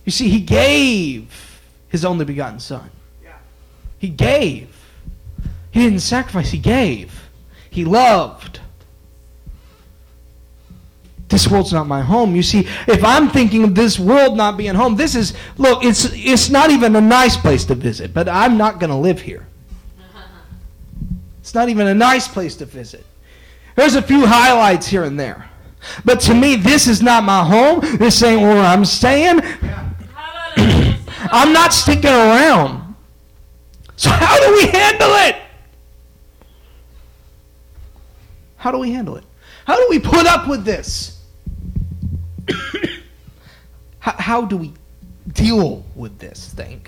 [0.05, 2.89] You see, he gave his only begotten Son.
[3.97, 4.69] He gave.
[5.71, 7.29] He didn't sacrifice, he gave.
[7.69, 8.59] He loved.
[11.27, 12.35] This world's not my home.
[12.35, 16.05] You see, if I'm thinking of this world not being home, this is look, it's
[16.13, 19.47] it's not even a nice place to visit, but I'm not going to live here.
[21.55, 23.05] Not even a nice place to visit.
[23.75, 25.49] There's a few highlights here and there.
[26.03, 27.79] But to me, this is not my home.
[27.97, 29.39] This ain't where I'm staying.
[31.31, 32.95] I'm not sticking around.
[33.95, 35.35] So how do we handle it?
[38.57, 39.23] How do we handle it?
[39.65, 41.21] How do we put up with this?
[43.99, 44.73] how, how do we
[45.33, 46.85] deal with this thing?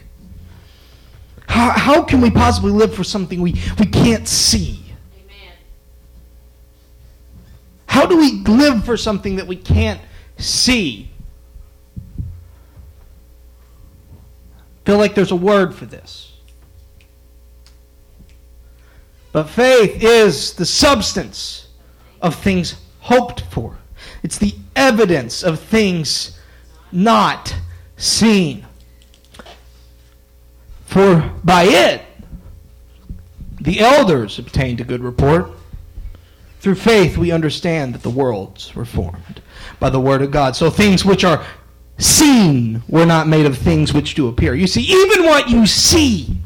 [1.47, 4.79] How, how can we possibly live for something we, we can't see?
[5.15, 5.53] Amen.
[7.87, 10.01] How do we live for something that we can't
[10.37, 11.09] see?
[12.19, 12.21] I
[14.85, 16.33] feel like there's a word for this.
[19.31, 21.67] But faith is the substance
[22.21, 23.77] of things hoped for.
[24.21, 26.37] It's the evidence of things
[26.91, 27.55] not
[27.95, 28.66] seen.
[30.87, 32.01] For by it
[33.59, 35.51] the elders obtained a good report.
[36.61, 39.41] Through faith, we understand that the worlds were formed
[39.79, 40.55] by the word of God.
[40.55, 41.45] So things which are
[41.97, 44.53] seen were not made of things which do appear.
[44.55, 46.37] You see, even what you see,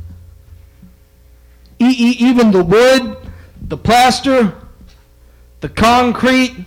[1.80, 3.18] E- even the wood,
[3.62, 4.54] the plaster,
[5.62, 6.66] the concrete,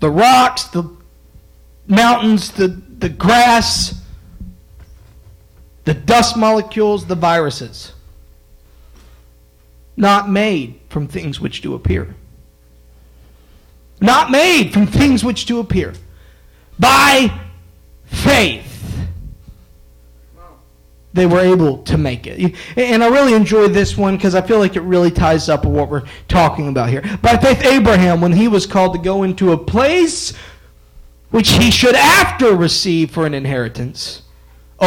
[0.00, 0.88] the rocks, the
[1.86, 4.00] mountains, the, the grass,
[5.84, 7.92] the dust molecules, the viruses.
[9.96, 12.14] Not made from things which do appear.
[14.00, 15.94] Not made from things which do appear.
[16.78, 17.40] By
[18.06, 18.74] faith
[21.14, 22.56] they were able to make it.
[22.76, 25.72] And I really enjoy this one because I feel like it really ties up with
[25.72, 27.02] what we're talking about here.
[27.22, 30.34] By faith, Abraham, when he was called to go into a place
[31.30, 34.22] which he should after receive for an inheritance,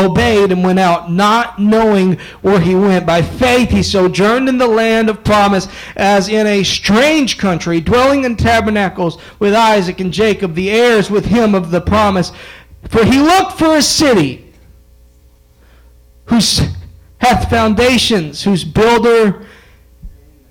[0.05, 3.05] obeyed and went out, not knowing where he went.
[3.05, 8.23] By faith, he sojourned in the land of promise as in a strange country, dwelling
[8.23, 12.31] in tabernacles with Isaac and Jacob, the heirs with him of the promise.
[12.89, 14.53] For he looked for a city
[16.25, 16.61] whose
[17.19, 19.45] hath foundations, whose builder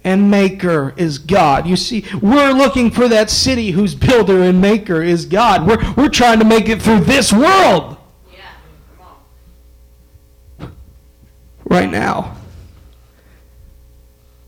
[0.06, 1.66] and maker is God.
[1.66, 5.66] You see, we're looking for that city whose builder and maker is God.
[5.66, 7.96] We're, we're trying to make it through this world
[10.58, 10.68] Yeah.
[11.76, 12.34] Right now.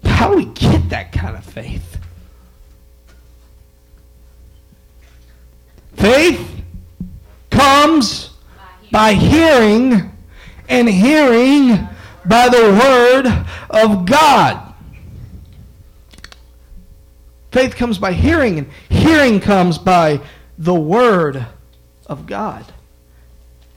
[0.03, 1.99] How do we get that kind of faith?
[5.97, 6.63] Faith
[7.51, 8.31] comes
[8.91, 10.11] by hearing,
[10.71, 11.89] and hearing
[12.25, 13.27] by the word
[13.69, 14.73] of God.
[17.53, 20.19] Faith comes by hearing, and hearing comes by
[20.57, 21.45] the word
[22.07, 22.65] of God.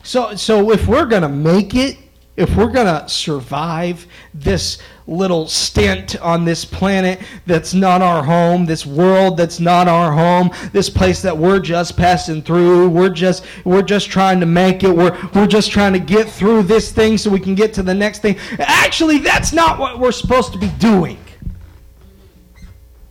[0.04, 1.97] So, so if we're going to make it,
[2.38, 8.66] if we're going to survive this little stint on this planet that's not our home,
[8.66, 13.46] this world that's not our home, this place that we're just passing through, we're just
[13.66, 14.96] we're just trying to make it.
[14.96, 17.94] We're we're just trying to get through this thing so we can get to the
[17.94, 18.38] next thing.
[18.60, 21.18] Actually, that's not what we're supposed to be doing.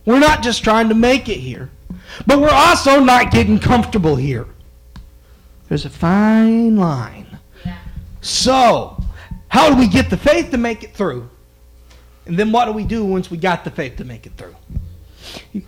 [0.05, 1.69] We're not just trying to make it here.
[2.25, 4.47] But we're also not getting comfortable here.
[5.69, 7.39] There's a fine line.
[7.65, 7.77] Yeah.
[8.19, 9.01] So,
[9.51, 11.29] how do we get the faith to make it through?
[12.25, 14.55] And then what do we do once we got the faith to make it through?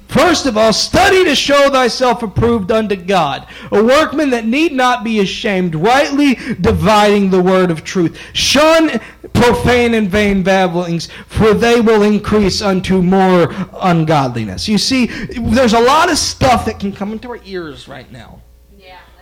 [0.08, 5.04] First of all, study to show thyself approved unto God, a workman that need not
[5.04, 8.18] be ashamed, rightly dividing the word of truth.
[8.32, 9.02] Shun
[9.34, 14.70] profane and vain babblings, for they will increase unto more ungodliness.
[14.70, 18.43] You see, there's a lot of stuff that can come into our ears right now.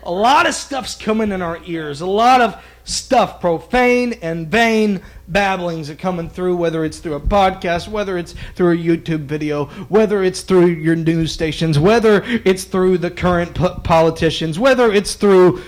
[0.04, 2.02] A lot of stuff's coming in our ears.
[2.02, 7.20] A lot of stuff, profane and vain babblings are coming through, whether it's through a
[7.20, 12.64] podcast, whether it's through a YouTube video, whether it's through your news stations, whether it's
[12.64, 15.62] through the current po- politicians, whether it's through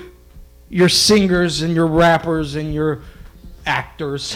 [0.70, 3.04] your singers and your rappers and your
[3.66, 4.36] actors.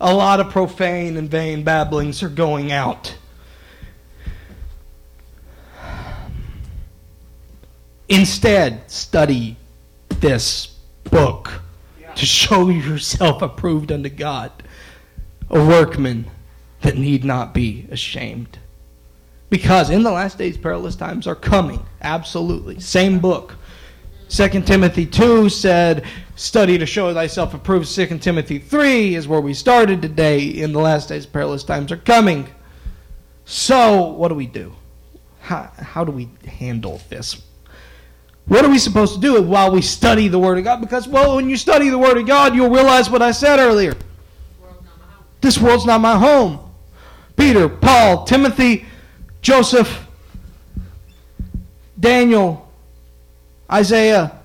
[0.00, 3.16] A lot of profane and vain babblings are going out.
[8.08, 9.56] Instead, study
[10.20, 11.60] this book
[12.14, 14.50] to show yourself approved unto God,
[15.50, 16.30] a workman
[16.80, 18.58] that need not be ashamed.
[19.50, 21.84] Because in the last days, perilous times are coming.
[22.02, 22.80] Absolutely.
[22.80, 23.56] Same book.
[24.28, 26.04] 2 Timothy 2 said,
[26.36, 27.92] Study to show thyself approved.
[27.94, 30.40] 2 Timothy 3 is where we started today.
[30.40, 32.46] In the last days, perilous times are coming.
[33.44, 34.74] So, what do we do?
[35.40, 37.42] How, how do we handle this?
[38.48, 40.80] What are we supposed to do while we study the Word of God?
[40.80, 43.94] Because, well, when you study the Word of God, you'll realize what I said earlier.
[45.42, 46.58] This world's not my home.
[47.36, 48.86] Peter, Paul, Timothy,
[49.42, 50.06] Joseph,
[52.00, 52.70] Daniel,
[53.70, 54.40] Isaiah,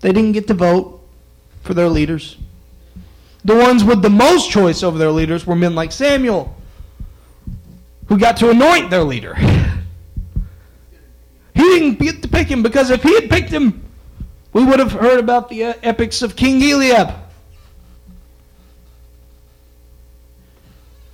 [0.00, 1.00] they didn't get to vote
[1.62, 2.36] for their leaders.
[3.44, 6.56] The ones with the most choice over their leaders were men like Samuel,
[8.06, 9.36] who got to anoint their leader.
[11.54, 13.84] He didn't get to pick him because if he had picked him,
[14.52, 17.14] we would have heard about the uh, epics of King Eliab.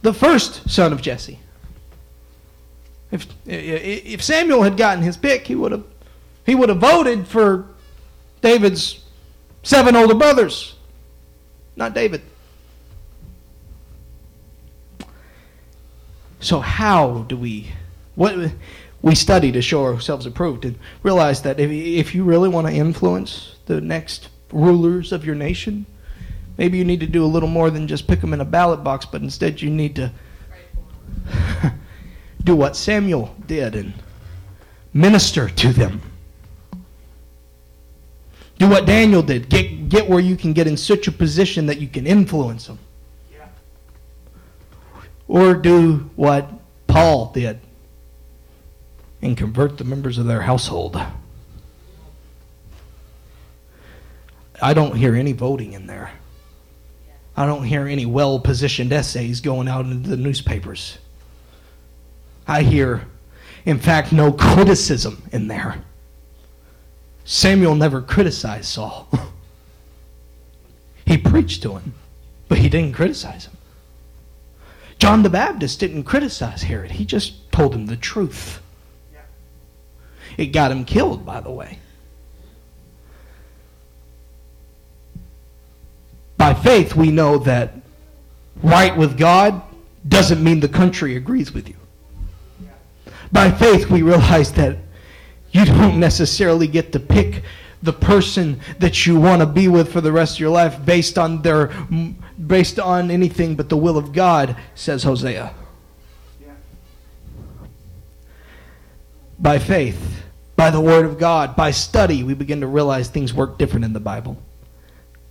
[0.02, 1.38] the first son of Jesse.
[3.10, 5.84] If if Samuel had gotten his pick, he would have
[6.44, 7.66] he would have voted for
[8.42, 9.04] David's
[9.62, 10.76] seven older brothers,
[11.76, 12.22] not David.
[16.40, 17.72] So how do we
[18.14, 18.52] what
[19.02, 22.72] we study to show ourselves approved and realize that if if you really want to
[22.72, 25.86] influence the next rulers of your nation,
[26.56, 28.82] maybe you need to do a little more than just pick them in a ballot
[28.82, 30.10] box, but instead you need to
[30.48, 30.60] Pray
[31.60, 31.80] for 'em.
[32.42, 33.92] do what Samuel did and
[34.92, 36.00] minister to them.
[38.58, 39.48] Do what Daniel did.
[39.48, 42.78] Get get where you can get in such a position that you can influence them.
[45.28, 46.50] or do what
[46.86, 47.60] Paul did
[49.20, 51.00] and convert the members of their household.
[54.60, 56.10] I don't hear any voting in there.
[57.36, 60.98] I don't hear any well positioned essays going out into the newspapers.
[62.46, 63.06] I hear,
[63.64, 65.84] in fact, no criticism in there.
[67.24, 69.08] Samuel never criticized Saul.
[71.04, 71.94] he preached to him,
[72.48, 73.56] but he didn't criticize him.
[74.98, 78.60] John the Baptist didn't criticize Herod, he just told him the truth.
[80.38, 81.78] It got him killed, by the way.
[86.38, 87.74] By faith, we know that
[88.62, 89.60] right with God
[90.08, 91.74] doesn't mean the country agrees with you.
[93.32, 94.78] By faith, we realize that
[95.50, 97.42] you don't necessarily get to pick
[97.82, 101.18] the person that you want to be with for the rest of your life based
[101.18, 101.68] on their
[102.46, 105.52] based on anything but the will of God, says Hosea.
[109.38, 110.27] By faith,
[110.58, 113.92] by the word of God, by study, we begin to realize things work different in
[113.92, 114.36] the Bible.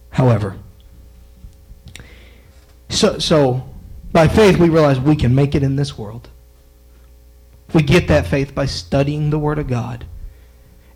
[0.09, 0.57] However,
[2.88, 3.69] so, so
[4.13, 6.30] by faith, we realize we can make it in this world.
[7.73, 10.05] We get that faith by studying the Word of God.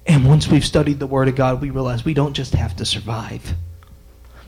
[0.07, 2.85] And once we've studied the Word of God, we realize we don't just have to
[2.85, 3.53] survive.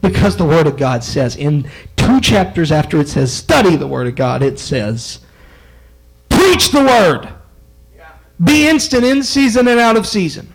[0.02, 4.08] Because the Word of God says, in two chapters after it says, study the Word
[4.08, 5.20] of God, it says,
[6.30, 7.34] preach the Word.
[8.44, 10.54] Be instant in season and out of season.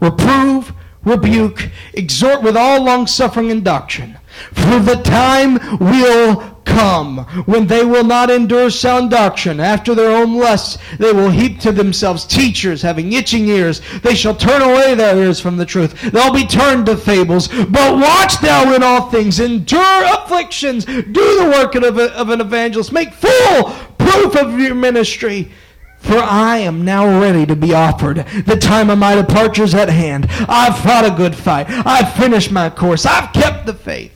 [0.00, 0.72] Reprove,
[1.04, 4.18] rebuke, exhort with all longsuffering and doctrine.
[4.52, 9.58] For the time will come when they will not endure sound doctrine.
[9.58, 13.80] After their own lusts, they will heap to themselves teachers having itching ears.
[14.02, 16.00] They shall turn away their ears from the truth.
[16.12, 17.48] They'll be turned to fables.
[17.48, 22.40] But watch thou in all things, endure afflictions, do the work of, a, of an
[22.40, 25.50] evangelist, make full proof of your ministry.
[25.98, 28.18] For I am now ready to be offered.
[28.46, 30.26] The time of my departure is at hand.
[30.48, 31.66] I've fought a good fight.
[31.68, 33.04] I've finished my course.
[33.04, 34.14] I've kept the faith.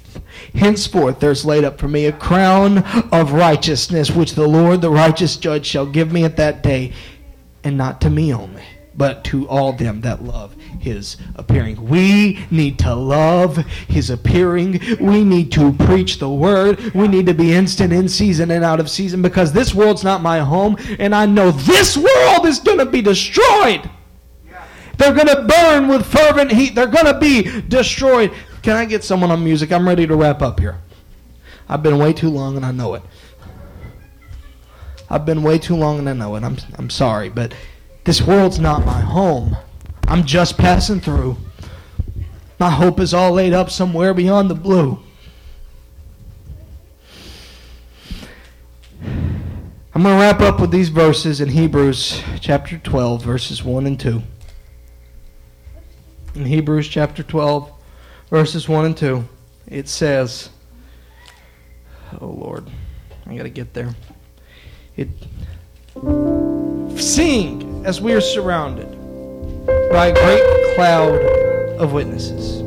[0.54, 2.78] Henceforth there's laid up for me a crown
[3.10, 6.92] of righteousness, which the Lord, the righteous judge, shall give me at that day,
[7.64, 8.64] and not to me only,
[8.94, 11.88] but to all them that love his appearing.
[11.88, 13.56] We need to love
[13.88, 14.80] his appearing.
[15.00, 16.94] We need to preach the word.
[16.94, 20.22] We need to be instant in season and out of season because this world's not
[20.22, 23.88] my home, and I know this world is going to be destroyed.
[24.98, 26.74] They're going to burn with fervent heat.
[26.74, 28.32] They're going to be destroyed.
[28.62, 29.72] Can I get someone on music?
[29.72, 30.78] I'm ready to wrap up here.
[31.68, 33.02] I've been way too long and I know it.
[35.08, 36.44] I've been way too long and I know it.
[36.44, 37.54] I'm, I'm sorry, but
[38.04, 39.56] this world's not my home.
[40.12, 41.38] I'm just passing through.
[42.60, 45.02] My hope is all laid up somewhere beyond the blue.
[49.94, 53.98] I'm going to wrap up with these verses in Hebrews chapter 12, verses 1 and
[53.98, 54.22] 2.
[56.34, 57.72] In Hebrews chapter 12,
[58.28, 59.24] verses 1 and 2,
[59.68, 60.50] it says,
[62.20, 62.70] Oh Lord,
[63.24, 63.94] I got to get there.
[64.94, 65.08] It
[67.00, 68.91] Seeing as we are surrounded
[69.92, 71.20] by a great cloud
[71.78, 72.62] of witnesses.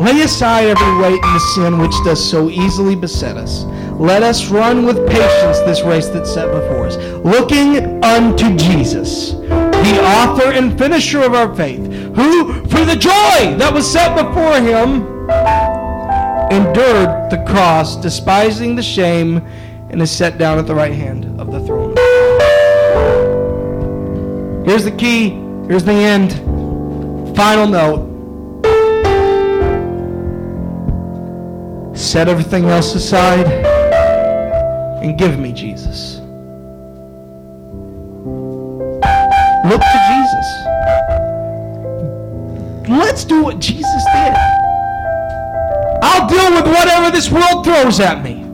[0.00, 3.64] Lay aside every weight and the sin which does so easily beset us.
[3.98, 10.00] Let us run with patience this race that's set before us, looking unto Jesus, the
[10.02, 15.02] author and finisher of our faith, who, for the joy that was set before him,
[16.50, 19.38] endured the cross, despising the shame,
[19.90, 21.94] and is set down at the right hand of the throne.
[24.66, 25.45] Here's the key.
[25.68, 26.32] Here's the end.
[27.36, 28.12] Final note.
[31.96, 33.46] Set everything else aside
[35.02, 36.20] and give me Jesus.
[39.64, 40.46] Look to Jesus.
[42.88, 44.34] Let's do what Jesus did.
[46.00, 48.44] I'll deal with whatever this world throws at me.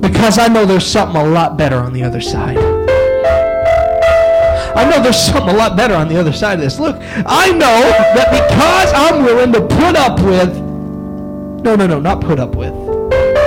[0.00, 2.73] Because I know there's something a lot better on the other side.
[4.76, 6.80] I know there's something a lot better on the other side of this.
[6.80, 7.80] Look, I know
[8.14, 10.54] that because I'm willing to put up with,
[11.64, 12.72] no, no, no, not put up with,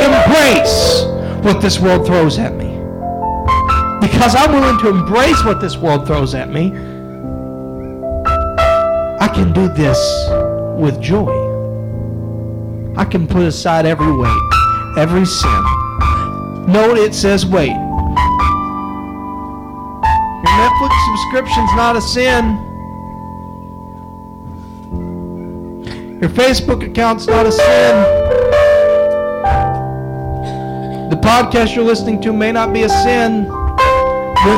[0.01, 1.03] embrace
[1.43, 2.67] what this world throws at me.
[3.99, 6.71] Because I'm willing to embrace what this world throws at me,
[9.19, 9.97] I can do this
[10.79, 11.33] with joy.
[12.95, 14.41] I can put aside every weight,
[14.97, 15.63] every sin.
[16.67, 17.86] Note it says wait.
[20.57, 22.57] Netflix subscription's not a sin.
[26.19, 27.95] Your Facebook account's not a sin.
[31.11, 33.43] The podcast you're listening to may not be a sin.
[33.43, 34.57] The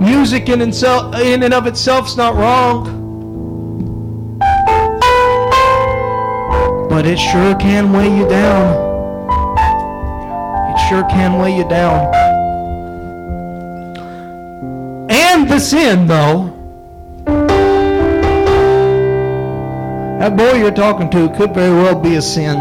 [0.00, 3.04] music in, itself, in and of itself's not wrong.
[6.88, 8.74] But it sure can weigh you down.
[10.74, 12.35] It sure can weigh you down.
[15.56, 16.52] And the sin, though.
[20.18, 22.56] That boy you're talking to could very well be a sin.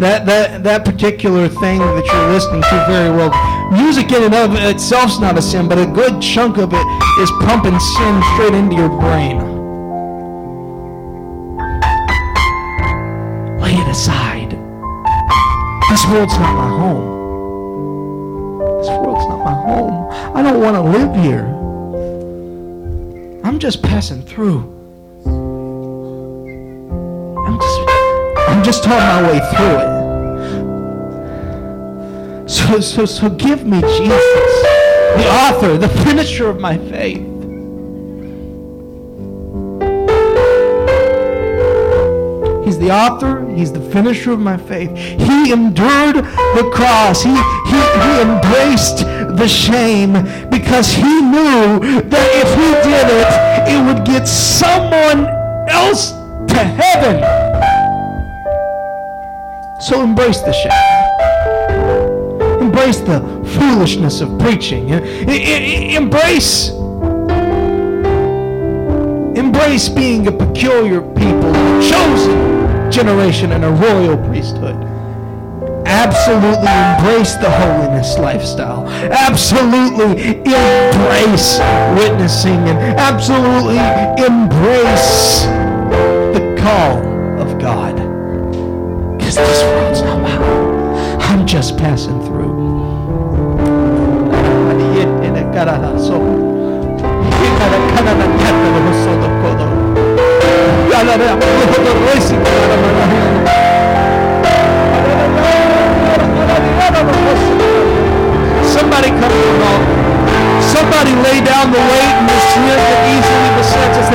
[0.00, 3.30] That, that, that particular thing that you're listening to very well.
[3.70, 6.86] Music in and of itself's not a sin, but a good chunk of it
[7.20, 9.38] is pumping sin straight into your brain.
[13.60, 14.50] Lay it aside.
[15.90, 16.79] This world's not my home.
[20.60, 21.46] Don't want to live here.
[23.44, 24.58] I'm just passing through.
[27.46, 27.80] I'm just
[28.48, 29.78] I'm just on my way through
[32.44, 32.50] it.
[32.50, 34.62] So so so give me Jesus,
[35.16, 37.26] the author, the finisher of my faith.
[42.66, 44.94] He's the author, he's the finisher of my faith.
[44.94, 47.22] He endured the cross.
[47.22, 47.34] He,
[47.94, 48.98] he, embraced
[49.36, 50.12] the shame
[50.50, 53.28] because he knew that if he did it,
[53.72, 55.26] it would get someone
[55.68, 56.12] else
[56.52, 57.22] to heaven.
[59.80, 60.72] So embrace the shame.
[62.60, 63.20] Embrace the
[63.58, 64.90] foolishness of preaching.
[64.90, 66.70] Embrace
[69.36, 74.69] Embrace being a peculiar people, a chosen generation, and a royal priesthood.
[75.90, 78.88] Absolutely embrace the holiness lifestyle.
[78.88, 81.58] Absolutely embrace
[81.98, 83.78] witnessing and absolutely
[84.24, 85.42] embrace
[86.32, 86.98] the call
[87.40, 87.96] of God.
[89.18, 91.20] Because this world's not home.
[91.20, 92.40] I'm just passing through.
[108.70, 110.00] Somebody come to.
[110.70, 114.08] Somebody lay down the weight and the sin that easily besets us.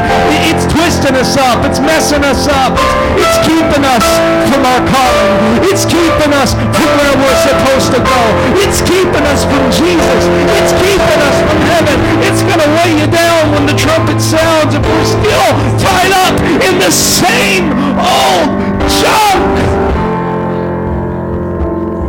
[0.48, 1.66] It's twisting us up.
[1.68, 2.72] It's messing us up.
[3.20, 4.06] It's, it's keeping us
[4.48, 5.68] from our calling.
[5.68, 8.22] It's keeping us from where we're supposed to go.
[8.64, 10.22] It's keeping us from Jesus.
[10.56, 11.98] It's keeping us from heaven.
[12.24, 15.50] It's going to weigh you down when the trumpet sounds if we're still
[15.84, 18.48] tied up in the same old
[18.88, 20.05] junk.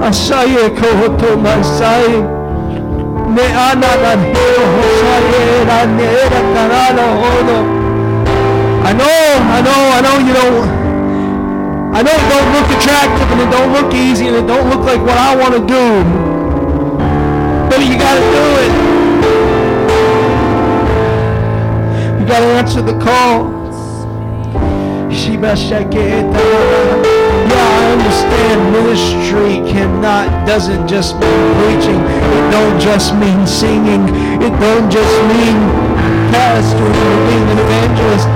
[0.00, 2.22] Asaya kohoto masai.
[3.34, 3.88] Me ana
[4.74, 5.46] hosaye
[7.20, 7.58] hono.
[8.84, 9.06] I know,
[9.56, 10.68] I know, I know you don't.
[11.92, 14.84] I know it don't look attractive and it don't look easy and it don't look
[14.84, 16.04] like what I want to do.
[17.68, 18.72] But you got to do it.
[22.20, 23.50] You got to answer the call.
[25.10, 26.36] Shiba Shaketa.
[26.36, 27.25] Yeah, I
[27.86, 32.00] understand ministry cannot, doesn't just mean preaching.
[32.02, 34.02] It don't just mean singing.
[34.42, 35.58] It don't just mean
[36.34, 38.28] pastoring or being an evangelist.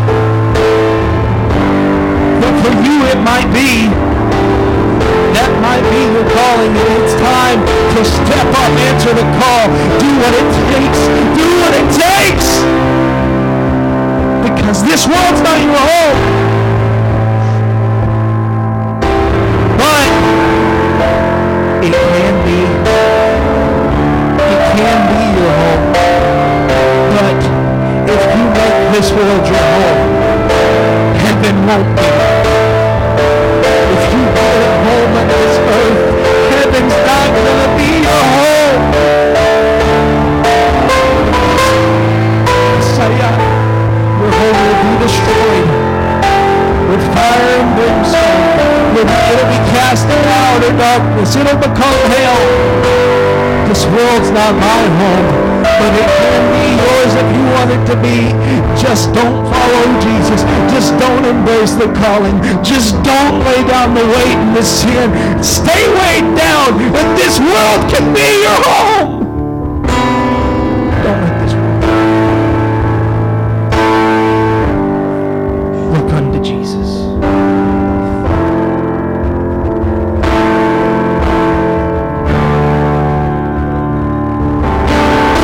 [2.40, 3.90] But for you it might be.
[5.34, 7.60] That might be your calling and it's time
[7.96, 9.66] to step up, answer the call.
[9.98, 11.00] Do what it takes.
[11.34, 12.48] Do what it takes.
[14.46, 16.49] Because this world's not your home.
[19.80, 20.10] But
[21.86, 22.60] it can be.
[24.52, 25.84] It can be your home.
[27.16, 27.40] But
[28.14, 30.02] if you make this world your home,
[31.24, 32.08] heaven won't be.
[33.94, 36.00] If you it home on this earth,
[36.52, 38.82] heaven's not gonna be your home.
[42.76, 43.34] Messiah,
[44.20, 45.68] your home will be destroyed
[46.90, 48.29] with fire and brimstone.
[49.08, 51.36] It'll be cast out in darkness.
[51.36, 52.44] It'll become hell.
[53.70, 55.28] This world's not my home,
[55.62, 58.18] but it can be yours if you want it to be.
[58.76, 60.42] Just don't follow Jesus.
[60.74, 62.36] Just don't embrace the calling.
[62.64, 65.08] Just don't lay down the weight and the sin.
[65.42, 69.19] Stay weighed down, and this world can be your home.